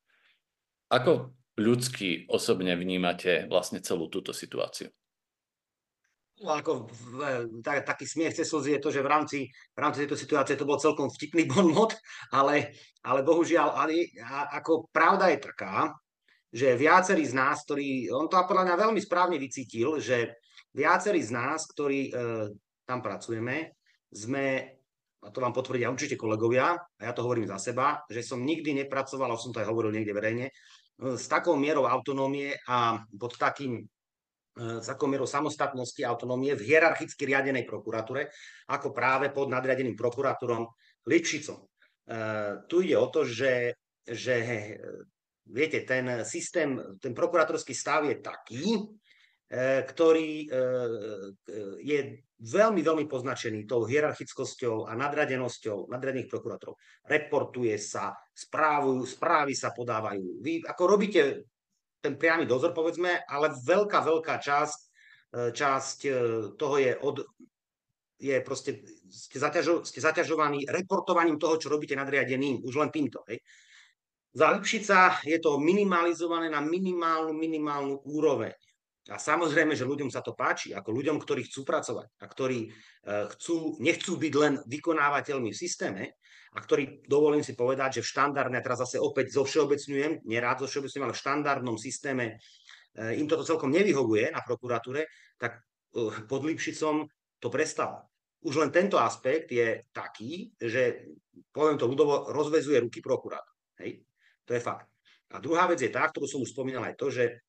Ako 0.88 1.36
ľudsky 1.58 2.30
osobne 2.30 2.78
vnímate 2.78 3.50
vlastne 3.50 3.82
celú 3.82 4.08
túto 4.08 4.32
situáciu? 4.32 4.93
No, 6.38 6.54
ako 6.54 6.86
tak, 7.65 7.82
taký 7.82 8.06
smiech 8.06 8.38
cez 8.38 8.46
slzy 8.46 8.78
je 8.78 8.82
to, 8.82 8.93
že 8.93 9.02
v 9.02 9.10
rámci, 9.10 9.39
v 9.50 9.80
rámci 9.82 10.06
tejto 10.06 10.13
situácie 10.13 10.54
to 10.54 10.70
bol 10.70 10.78
celkom 10.78 11.10
vtipný 11.10 11.46
bonmot, 11.52 11.98
ale, 12.30 12.78
ale 13.02 13.26
bohužiaľ, 13.26 13.74
ale, 13.74 14.13
ako 14.54 14.86
pravda 14.93 15.34
je 15.34 15.39
taká, 15.41 15.98
že 16.54 16.78
viacerí 16.78 17.26
z 17.26 17.34
nás, 17.34 17.65
ktorí, 17.65 18.13
on 18.13 18.30
to 18.30 18.38
podľa 18.38 18.70
mňa 18.70 18.76
veľmi 18.86 19.02
správne 19.02 19.41
vycítil, 19.41 19.98
že 19.98 20.38
viacerí 20.78 21.20
z 21.26 21.34
nás, 21.34 21.65
ktorí 21.74 22.08
e, 22.08 22.12
tam 22.86 23.02
pracujeme, 23.02 23.74
sme, 24.13 24.78
a 25.26 25.28
to 25.34 25.43
vám 25.43 25.52
potvrdia 25.52 25.91
určite 25.91 26.15
kolegovia, 26.15 26.78
a 26.78 27.02
ja 27.02 27.12
to 27.12 27.26
hovorím 27.26 27.50
za 27.50 27.60
seba, 27.60 28.06
že 28.08 28.24
som 28.24 28.46
nikdy 28.46 28.86
nepracoval, 28.86 29.28
a 29.28 29.41
som 29.41 29.52
to 29.52 29.60
aj 29.60 29.67
hovoril 29.67 29.91
niekde 29.91 30.15
verejne, 30.15 30.48
s 30.97 31.25
takou 31.29 31.53
mierou 31.55 31.86
autonómie 31.86 32.57
a 32.65 33.01
pod 33.13 33.38
takým 33.38 33.86
E, 34.57 34.81
s 34.81 34.89
akou 34.89 35.05
mierou 35.05 35.29
samostatnosti 35.29 36.01
a 36.01 36.10
autonómie 36.10 36.57
v 36.57 36.65
hierarchicky 36.65 37.29
riadenej 37.29 37.69
prokuratúre, 37.69 38.33
ako 38.73 38.89
práve 38.89 39.29
pod 39.29 39.53
nadriadeným 39.53 39.93
prokurátorom 39.93 40.65
Lipšicom. 41.05 41.62
E, 41.62 41.65
tu 42.65 42.81
ide 42.81 42.97
o 42.97 43.07
to, 43.13 43.21
že, 43.21 43.77
že 44.01 44.36
viete, 45.45 45.86
ten 45.86 46.25
systém, 46.25 46.73
ten 46.97 47.13
prokurátorský 47.13 47.77
stav 47.77 48.10
je 48.10 48.17
taký, 48.17 48.65
e, 48.65 48.86
ktorý 49.47 50.43
je 51.79 51.99
veľmi, 52.38 52.81
veľmi 52.83 53.05
poznačený 53.10 53.65
tou 53.65 53.88
hierarchickosťou 53.88 54.86
a 54.86 54.93
nadradenosťou 54.93 55.89
nadradených 55.89 56.29
prokurátorov. 56.29 56.77
Reportuje 57.10 57.73
sa, 57.81 58.13
správujú, 58.29 59.01
správy 59.07 59.57
sa 59.57 59.73
podávajú. 59.73 60.43
Vy 60.45 60.62
ako 60.62 60.83
robíte 60.86 61.49
ten 61.97 62.13
priamy 62.13 62.45
dozor, 62.45 62.77
povedzme, 62.77 63.25
ale 63.25 63.57
veľká, 63.57 64.05
veľká 64.05 64.36
časť, 64.38 64.79
e, 65.33 65.49
časť 65.49 65.97
e, 66.05 66.12
toho 66.53 66.75
je 66.77 66.91
od, 67.01 67.25
je 68.21 68.38
proste, 68.45 68.86
ste, 69.10 69.38
zaťažo, 69.41 69.81
ste 69.81 69.97
zaťažovaní 69.97 70.69
reportovaním 70.69 71.41
toho, 71.41 71.57
čo 71.57 71.73
robíte 71.73 71.97
nadriadeným, 71.97 72.62
už 72.62 72.75
len 72.77 72.93
týmto. 72.93 73.25
Hej. 73.25 73.41
Za 74.38 74.53
Lipšica 74.53 75.25
je 75.25 75.41
to 75.41 75.57
minimalizované 75.57 76.53
na 76.53 76.62
minimálnu, 76.62 77.33
minimálnu 77.33 78.05
úroveň. 78.05 78.53
A 79.08 79.15
samozrejme, 79.15 79.72
že 79.72 79.88
ľuďom 79.88 80.12
sa 80.12 80.20
to 80.20 80.36
páči, 80.36 80.76
ako 80.76 80.91
ľuďom, 80.91 81.17
ktorí 81.24 81.48
chcú 81.48 81.63
pracovať 81.63 82.08
a 82.20 82.26
ktorí 82.28 82.67
uh, 82.67 83.32
chcú, 83.36 83.80
nechcú 83.80 84.20
byť 84.20 84.34
len 84.36 84.54
vykonávateľmi 84.67 85.56
v 85.56 85.58
systéme, 85.58 86.04
a 86.56 86.60
ktorý, 86.63 87.06
dovolím 87.06 87.46
si 87.46 87.54
povedať, 87.54 88.00
že 88.00 88.06
v 88.06 88.12
štandardne, 88.17 88.60
teraz 88.65 88.82
zase 88.82 88.98
opäť 88.98 89.36
zovšeobecňujem, 89.38 90.26
nerád 90.26 90.65
zovšeobecňujem, 90.65 91.06
ale 91.06 91.13
v 91.13 91.22
štandardnom 91.22 91.78
systéme 91.78 92.26
e, 92.26 92.36
im 93.22 93.30
toto 93.30 93.46
celkom 93.46 93.70
nevyhovuje 93.70 94.34
na 94.34 94.41
prokuratúre, 94.41 95.06
tak 95.38 95.62
e, 95.93 96.26
pod 96.26 96.41
Lipšicom 96.50 97.06
to 97.38 97.48
prestáva. 97.54 98.02
Už 98.41 98.58
len 98.58 98.74
tento 98.74 98.98
aspekt 98.98 99.54
je 99.54 99.86
taký, 99.93 100.50
že, 100.58 101.13
poviem 101.54 101.78
to 101.78 101.86
ľudovo, 101.86 102.34
rozvezuje 102.34 102.82
ruky 102.82 103.06
prokurátor. 103.06 103.54
Hej? 103.78 104.02
To 104.50 104.58
je 104.58 104.62
fakt. 104.63 104.89
A 105.30 105.43
druhá 105.43 105.70
vec 105.70 105.78
je 105.84 105.93
tá, 105.93 106.10
ktorú 106.10 106.26
som 106.26 106.41
už 106.41 106.56
spomínal 106.58 106.89
aj 106.89 106.96
to, 106.98 107.13
že 107.13 107.43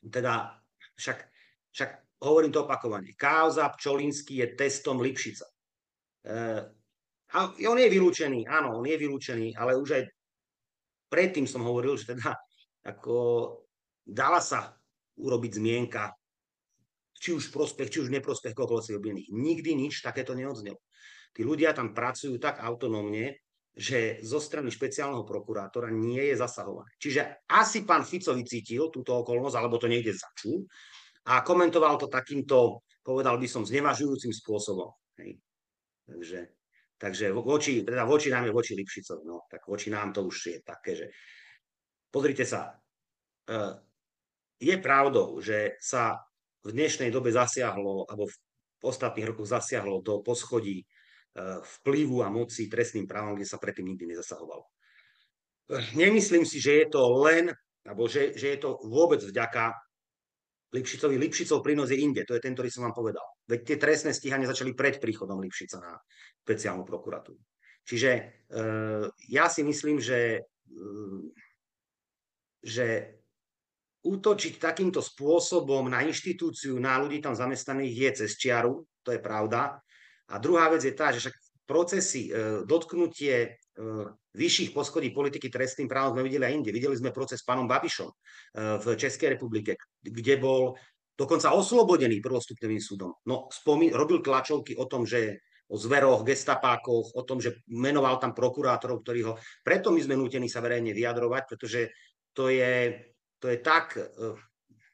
teda 0.00 0.58
však, 1.00 1.18
však 1.72 1.90
hovorím 2.20 2.52
to 2.52 2.68
opakovane, 2.68 3.16
Kauza 3.16 3.72
Pčolinský 3.72 4.44
je 4.44 4.46
testom 4.52 5.00
Lipšica. 5.00 5.48
E, 5.48 6.36
a 7.30 7.38
on 7.56 7.78
je 7.80 7.88
vylúčený, 7.88 8.44
áno, 8.44 8.76
on 8.76 8.86
je 8.86 9.00
vylúčený, 9.00 9.56
ale 9.56 9.80
už 9.80 9.88
aj 9.96 10.04
predtým 11.08 11.48
som 11.48 11.64
hovoril, 11.64 11.96
že 11.96 12.12
teda 12.12 12.36
ako 12.84 13.16
dala 14.04 14.42
sa 14.44 14.76
urobiť 15.16 15.52
zmienka, 15.56 16.12
či 17.20 17.36
už 17.36 17.52
prospech, 17.52 17.88
či 17.92 17.98
už 18.04 18.12
neprospech 18.12 18.56
kohokoľvek 18.56 18.96
obvinených. 18.96 19.30
Nikdy 19.32 19.70
nič 19.76 20.00
takéto 20.00 20.32
neodznelo. 20.32 20.80
Tí 21.36 21.44
ľudia 21.44 21.76
tam 21.76 21.92
pracujú 21.92 22.40
tak 22.40 22.58
autonómne, 22.64 23.36
že 23.80 24.20
zo 24.20 24.36
strany 24.36 24.68
špeciálneho 24.68 25.24
prokurátora 25.24 25.88
nie 25.88 26.20
je 26.28 26.36
zasahované. 26.36 26.92
Čiže 27.00 27.48
asi 27.48 27.88
pán 27.88 28.04
Fico 28.04 28.36
vycítil 28.36 28.92
túto 28.92 29.16
okolnosť, 29.24 29.56
alebo 29.56 29.80
to 29.80 29.88
niekde 29.88 30.12
začul 30.12 30.68
a 31.32 31.40
komentoval 31.40 31.96
to 31.96 32.12
takýmto, 32.12 32.84
povedal 33.00 33.40
by 33.40 33.48
som, 33.48 33.64
znevažujúcim 33.64 34.36
spôsobom. 34.36 34.92
Hej. 35.16 35.40
Takže 36.04 36.40
Takže 37.00 37.32
voči, 37.32 37.80
teda 37.80 38.04
voči 38.04 38.28
nám 38.28 38.44
je 38.44 38.52
voči 38.52 38.76
Lipšicovi, 38.76 39.24
no, 39.24 39.48
tak 39.48 39.64
voči 39.64 39.88
nám 39.88 40.12
to 40.12 40.28
už 40.28 40.36
je 40.52 40.58
také, 40.60 40.92
že 40.92 41.06
pozrite 42.12 42.44
sa, 42.44 42.76
e, 43.48 43.56
je 44.60 44.76
pravdou, 44.76 45.40
že 45.40 45.80
sa 45.80 46.20
v 46.60 46.76
dnešnej 46.76 47.08
dobe 47.08 47.32
zasiahlo, 47.32 48.04
alebo 48.04 48.28
v 48.28 48.36
ostatných 48.84 49.32
rokoch 49.32 49.48
zasiahlo 49.48 50.04
do 50.04 50.20
poschodí 50.20 50.84
vplyvu 51.38 52.26
a 52.26 52.28
moci 52.28 52.66
trestným 52.66 53.06
právom, 53.06 53.38
kde 53.38 53.46
sa 53.46 53.60
predtým 53.62 53.86
nikdy 53.86 54.14
nezasahovalo. 54.14 54.66
E, 55.70 55.78
nemyslím 55.94 56.42
si, 56.42 56.58
že 56.58 56.82
je 56.82 56.86
to 56.90 57.02
len, 57.22 57.54
alebo 57.86 58.10
že, 58.10 58.34
že 58.34 58.56
je 58.56 58.58
to 58.58 58.82
vôbec 58.82 59.22
vďaka 59.22 59.70
Lipšicovi. 60.70 61.18
Lipšicov 61.18 61.62
prínos 61.62 61.90
je 61.90 61.98
inde, 62.02 62.22
to 62.26 62.34
je 62.34 62.42
ten, 62.42 62.54
ktorý 62.54 62.70
som 62.70 62.86
vám 62.86 62.94
povedal. 62.94 63.26
Veď 63.46 63.60
tie 63.66 63.76
trestné 63.78 64.10
stíhania 64.14 64.50
začali 64.50 64.74
pred 64.74 64.98
príchodom 65.02 65.38
Lipšica 65.42 65.78
na 65.82 65.98
špeciálnu 66.46 66.82
prokuratúru. 66.86 67.38
Čiže 67.86 68.10
e, 68.10 68.22
ja 69.30 69.46
si 69.50 69.62
myslím, 69.62 69.98
že, 70.02 70.42
e, 70.42 70.80
že 72.62 73.18
útočiť 74.00 74.56
takýmto 74.56 75.02
spôsobom 75.02 75.90
na 75.90 76.02
inštitúciu, 76.06 76.78
na 76.78 76.98
ľudí 77.02 77.20
tam 77.20 77.34
zamestnaných 77.36 77.94
je 77.94 78.10
cez 78.24 78.30
čiaru, 78.38 78.86
to 79.04 79.12
je 79.12 79.20
pravda. 79.20 79.80
A 80.30 80.38
druhá 80.38 80.70
vec 80.70 80.86
je 80.86 80.94
tá, 80.94 81.10
že 81.10 81.20
však 81.22 81.36
procesy, 81.66 82.30
e, 82.30 82.62
dotknutie 82.66 83.60
vyšších 84.34 84.70
poschodí 84.76 85.10
politiky 85.10 85.48
trestným 85.48 85.88
právom 85.88 86.14
sme 86.14 86.26
videli 86.26 86.46
aj 86.46 86.54
inde. 86.54 86.70
Videli 86.74 86.94
sme 86.94 87.14
proces 87.14 87.40
s 87.40 87.46
pánom 87.48 87.64
Babišom 87.64 88.10
v 88.54 88.86
Českej 88.92 89.34
republike, 89.36 89.74
kde 90.04 90.36
bol 90.36 90.76
dokonca 91.16 91.52
oslobodený 91.52 92.20
prvostupňovým 92.20 92.82
súdom. 92.82 93.16
No, 93.28 93.48
spomín, 93.52 93.92
robil 93.92 94.20
tlačovky 94.20 94.76
o 94.76 94.84
tom, 94.84 95.04
že 95.04 95.40
o 95.70 95.76
zveroch, 95.78 96.26
gestapákoch, 96.26 97.14
o 97.14 97.22
tom, 97.22 97.38
že 97.38 97.62
menoval 97.70 98.18
tam 98.18 98.34
prokurátorov, 98.34 99.06
ktorí 99.06 99.20
ho... 99.22 99.38
Preto 99.62 99.94
my 99.94 100.00
sme 100.02 100.18
nútení 100.18 100.50
sa 100.50 100.58
verejne 100.58 100.90
vyjadrovať, 100.90 101.42
pretože 101.46 101.80
to 102.34 102.50
je, 102.50 103.06
to 103.38 103.46
je, 103.54 103.58
tak, 103.62 103.94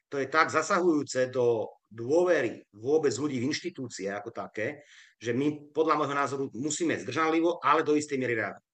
to 0.05 0.15
je 0.21 0.27
tak 0.29 0.53
zasahujúce 0.53 1.33
do 1.33 1.65
dôvery 1.87 2.67
vôbec 2.77 3.15
ľudí 3.15 3.41
v 3.41 3.49
inštitúcie 3.49 4.11
ako 4.11 4.35
také, 4.35 4.85
že 5.17 5.33
my 5.33 5.73
podľa 5.73 5.95
môjho 5.97 6.15
názoru 6.15 6.43
musíme 6.53 6.93
zdržanlivo, 6.97 7.57
ale 7.61 7.81
do 7.81 7.97
istej 7.97 8.21
miery 8.21 8.37
reagovať. 8.37 8.65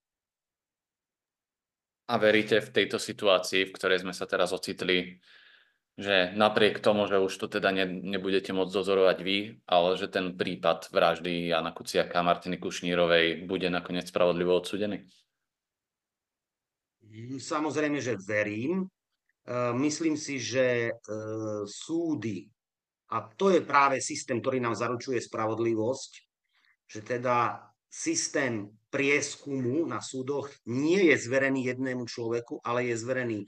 A 2.04 2.20
veríte 2.20 2.60
v 2.60 2.74
tejto 2.74 3.00
situácii, 3.00 3.72
v 3.72 3.76
ktorej 3.80 4.04
sme 4.04 4.12
sa 4.12 4.28
teraz 4.28 4.52
ocitli, 4.52 5.24
že 5.96 6.36
napriek 6.36 6.84
tomu, 6.84 7.08
že 7.08 7.22
už 7.22 7.32
to 7.38 7.48
teda 7.48 7.72
ne, 7.72 7.86
nebudete 7.88 8.52
môcť 8.52 8.76
dozorovať 8.76 9.18
vy, 9.24 9.38
ale 9.70 9.96
že 9.96 10.12
ten 10.12 10.36
prípad 10.36 10.92
vraždy 10.92 11.54
Jana 11.54 11.72
Kuciaka 11.72 12.20
a 12.20 12.28
Martiny 12.28 12.60
Kušnírovej 12.60 13.48
bude 13.48 13.72
nakoniec 13.72 14.10
spravodlivo 14.10 14.52
odsudený? 14.52 15.06
Samozrejme, 17.40 18.02
že 18.02 18.20
verím. 18.26 18.84
E, 18.84 18.88
myslím 19.78 20.18
si, 20.18 20.42
že 20.42 20.90
e, 20.90 20.94
súdy, 21.70 22.50
a 23.14 23.22
to 23.38 23.54
je 23.54 23.62
práve 23.62 24.02
systém, 24.02 24.42
ktorý 24.42 24.58
nám 24.58 24.74
zaručuje 24.74 25.22
spravodlivosť, 25.22 26.33
že 26.94 27.02
teda 27.02 27.66
systém 27.90 28.70
prieskumu 28.94 29.90
na 29.90 29.98
súdoch 29.98 30.54
nie 30.70 31.10
je 31.10 31.16
zverený 31.18 31.74
jednému 31.74 32.06
človeku, 32.06 32.62
ale 32.62 32.94
je 32.94 32.96
zverený 33.02 33.40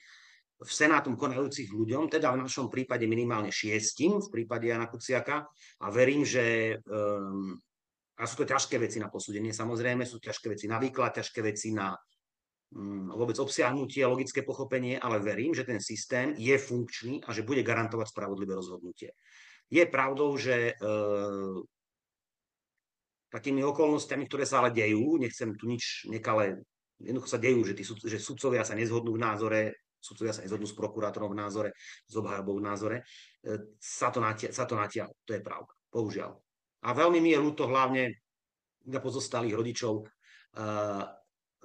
v 0.56 0.72
Senátum 0.72 1.14
konajúcich 1.20 1.70
ľuďom, 1.70 2.10
teda 2.10 2.34
v 2.34 2.42
našom 2.48 2.72
prípade 2.72 3.06
minimálne 3.06 3.54
šiestim, 3.54 4.18
v 4.18 4.32
prípade 4.32 4.72
Jana 4.72 4.90
Kuciaka. 4.90 5.46
A 5.84 5.88
verím, 5.92 6.24
že 6.26 6.80
um, 6.90 7.54
a 8.16 8.24
sú 8.24 8.42
to 8.42 8.50
ťažké 8.50 8.80
veci 8.80 8.98
na 8.98 9.12
posúdenie, 9.12 9.52
samozrejme, 9.52 10.08
sú 10.08 10.24
ťažké 10.24 10.56
veci 10.56 10.66
na 10.72 10.80
výklad, 10.80 11.20
ťažké 11.20 11.44
veci 11.44 11.76
na 11.76 11.92
um, 12.72 13.12
vôbec 13.12 13.36
obsiahnutie, 13.36 14.08
logické 14.08 14.48
pochopenie, 14.48 14.96
ale 14.96 15.20
verím, 15.20 15.52
že 15.52 15.68
ten 15.68 15.84
systém 15.84 16.32
je 16.40 16.56
funkčný 16.56 17.20
a 17.28 17.36
že 17.36 17.44
bude 17.44 17.60
garantovať 17.60 18.16
spravodlivé 18.16 18.56
rozhodnutie. 18.56 19.12
Je 19.68 19.84
pravdou, 19.84 20.40
že 20.40 20.80
uh, 20.80 21.60
takými 23.30 23.62
okolnostiami, 23.66 24.26
ktoré 24.30 24.46
sa 24.48 24.64
ale 24.64 24.72
dejú, 24.72 25.18
nechcem 25.20 25.54
tu 25.58 25.66
nič 25.70 26.08
nekalé, 26.08 26.62
jednoducho 27.02 27.30
sa 27.30 27.40
dejú, 27.42 27.66
že, 27.66 27.74
tí, 27.76 27.84
že 27.84 28.18
sudcovia 28.22 28.64
sa 28.64 28.78
nezhodnú 28.78 29.16
v 29.16 29.24
názore, 29.24 29.62
sudcovia 30.00 30.32
sa 30.32 30.46
nezhodnú 30.46 30.70
s 30.70 30.78
prokurátorom 30.78 31.34
v 31.34 31.40
názore, 31.42 31.70
s 32.06 32.14
obhajobou 32.16 32.62
v 32.62 32.66
názore, 32.66 32.98
e, 33.42 33.76
sa 33.82 34.14
to, 34.14 34.22
natia, 34.22 34.54
sa 34.54 34.70
to 34.70 34.78
natiaľ. 34.78 35.10
To 35.26 35.32
je 35.34 35.42
pravda, 35.42 35.72
bohužiaľ. 35.90 36.32
A 36.86 36.90
veľmi 36.94 37.18
mi 37.18 37.34
je 37.34 37.42
ľúto 37.42 37.66
hlavne 37.66 38.14
na 38.86 39.02
pozostalých 39.02 39.58
rodičov 39.58 40.06
uh, 40.06 41.04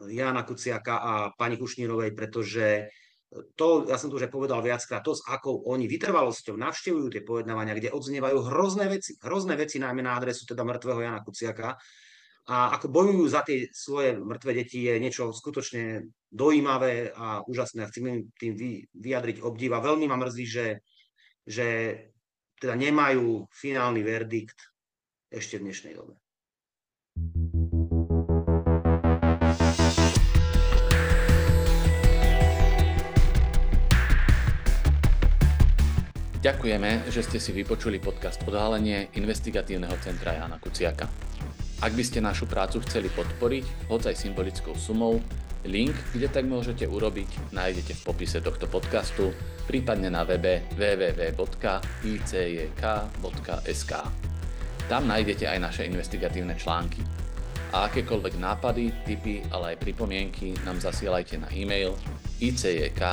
Jana 0.09 0.43
Kuciaka 0.49 0.95
a 0.97 1.13
pani 1.37 1.61
Kušnírovej, 1.61 2.17
pretože 2.17 2.89
to, 3.31 3.87
ja 3.87 3.95
som 3.95 4.11
to 4.11 4.19
už 4.19 4.27
povedal 4.27 4.59
viackrát, 4.59 5.07
to, 5.07 5.15
s 5.15 5.23
akou 5.31 5.63
oni 5.71 5.87
vytrvalosťou 5.87 6.59
navštevujú 6.59 7.07
tie 7.15 7.23
pojednávania, 7.23 7.79
kde 7.79 7.95
odznievajú 7.95 8.43
hrozné 8.51 8.91
veci, 8.91 9.15
hrozné 9.23 9.55
veci 9.55 9.79
najmä 9.79 10.03
na 10.03 10.19
adresu 10.19 10.43
teda 10.51 10.67
mŕtvého 10.67 11.01
Jana 11.07 11.23
Kuciaka. 11.23 11.79
a 12.51 12.75
ako 12.75 12.91
bojujú 12.91 13.25
za 13.31 13.47
tie 13.47 13.71
svoje 13.71 14.19
mŕtve 14.19 14.59
deti 14.59 14.83
je 14.83 14.99
niečo 14.99 15.31
skutočne 15.31 16.11
dojímavé 16.27 17.15
a 17.15 17.47
úžasné 17.47 17.87
chcem 17.87 18.27
tým 18.35 18.53
vyjadriť 18.91 19.47
obdiv 19.47 19.71
a 19.79 19.85
veľmi 19.85 20.11
ma 20.11 20.19
mrzí, 20.19 20.45
že, 20.51 20.67
že 21.47 21.67
teda 22.59 22.75
nemajú 22.75 23.47
finálny 23.55 24.03
verdikt 24.03 24.59
ešte 25.31 25.63
v 25.63 25.71
dnešnej 25.71 25.95
dobe. 25.95 26.19
Ďakujeme, 36.41 37.13
že 37.13 37.21
ste 37.21 37.37
si 37.37 37.53
vypočuli 37.53 38.01
podcast 38.01 38.41
Odhalenie 38.49 39.13
investigatívneho 39.13 39.93
centra 40.01 40.41
Jana 40.41 40.57
Kuciaka. 40.57 41.05
Ak 41.85 41.93
by 41.93 42.01
ste 42.01 42.25
našu 42.25 42.49
prácu 42.49 42.81
chceli 42.89 43.13
podporiť, 43.13 43.93
hoď 43.93 44.09
aj 44.09 44.25
symbolickou 44.25 44.73
sumou, 44.73 45.21
link, 45.69 45.93
kde 46.17 46.33
tak 46.33 46.49
môžete 46.49 46.89
urobiť, 46.89 47.53
nájdete 47.53 47.93
v 47.93 48.05
popise 48.09 48.41
tohto 48.41 48.65
podcastu, 48.73 49.37
prípadne 49.69 50.09
na 50.09 50.25
webe 50.25 50.65
www.icjk.sk. 50.81 51.43
Tam 54.89 55.03
nájdete 55.05 55.45
aj 55.45 55.59
naše 55.61 55.85
investigatívne 55.93 56.57
články. 56.57 57.05
A 57.77 57.93
akékoľvek 57.93 58.41
nápady, 58.41 59.05
tipy, 59.05 59.45
ale 59.53 59.77
aj 59.77 59.85
pripomienky 59.85 60.57
nám 60.65 60.81
zasielajte 60.81 61.37
na 61.37 61.53
e-mail 61.53 61.93
icjk.icjk.sk. 62.41 63.11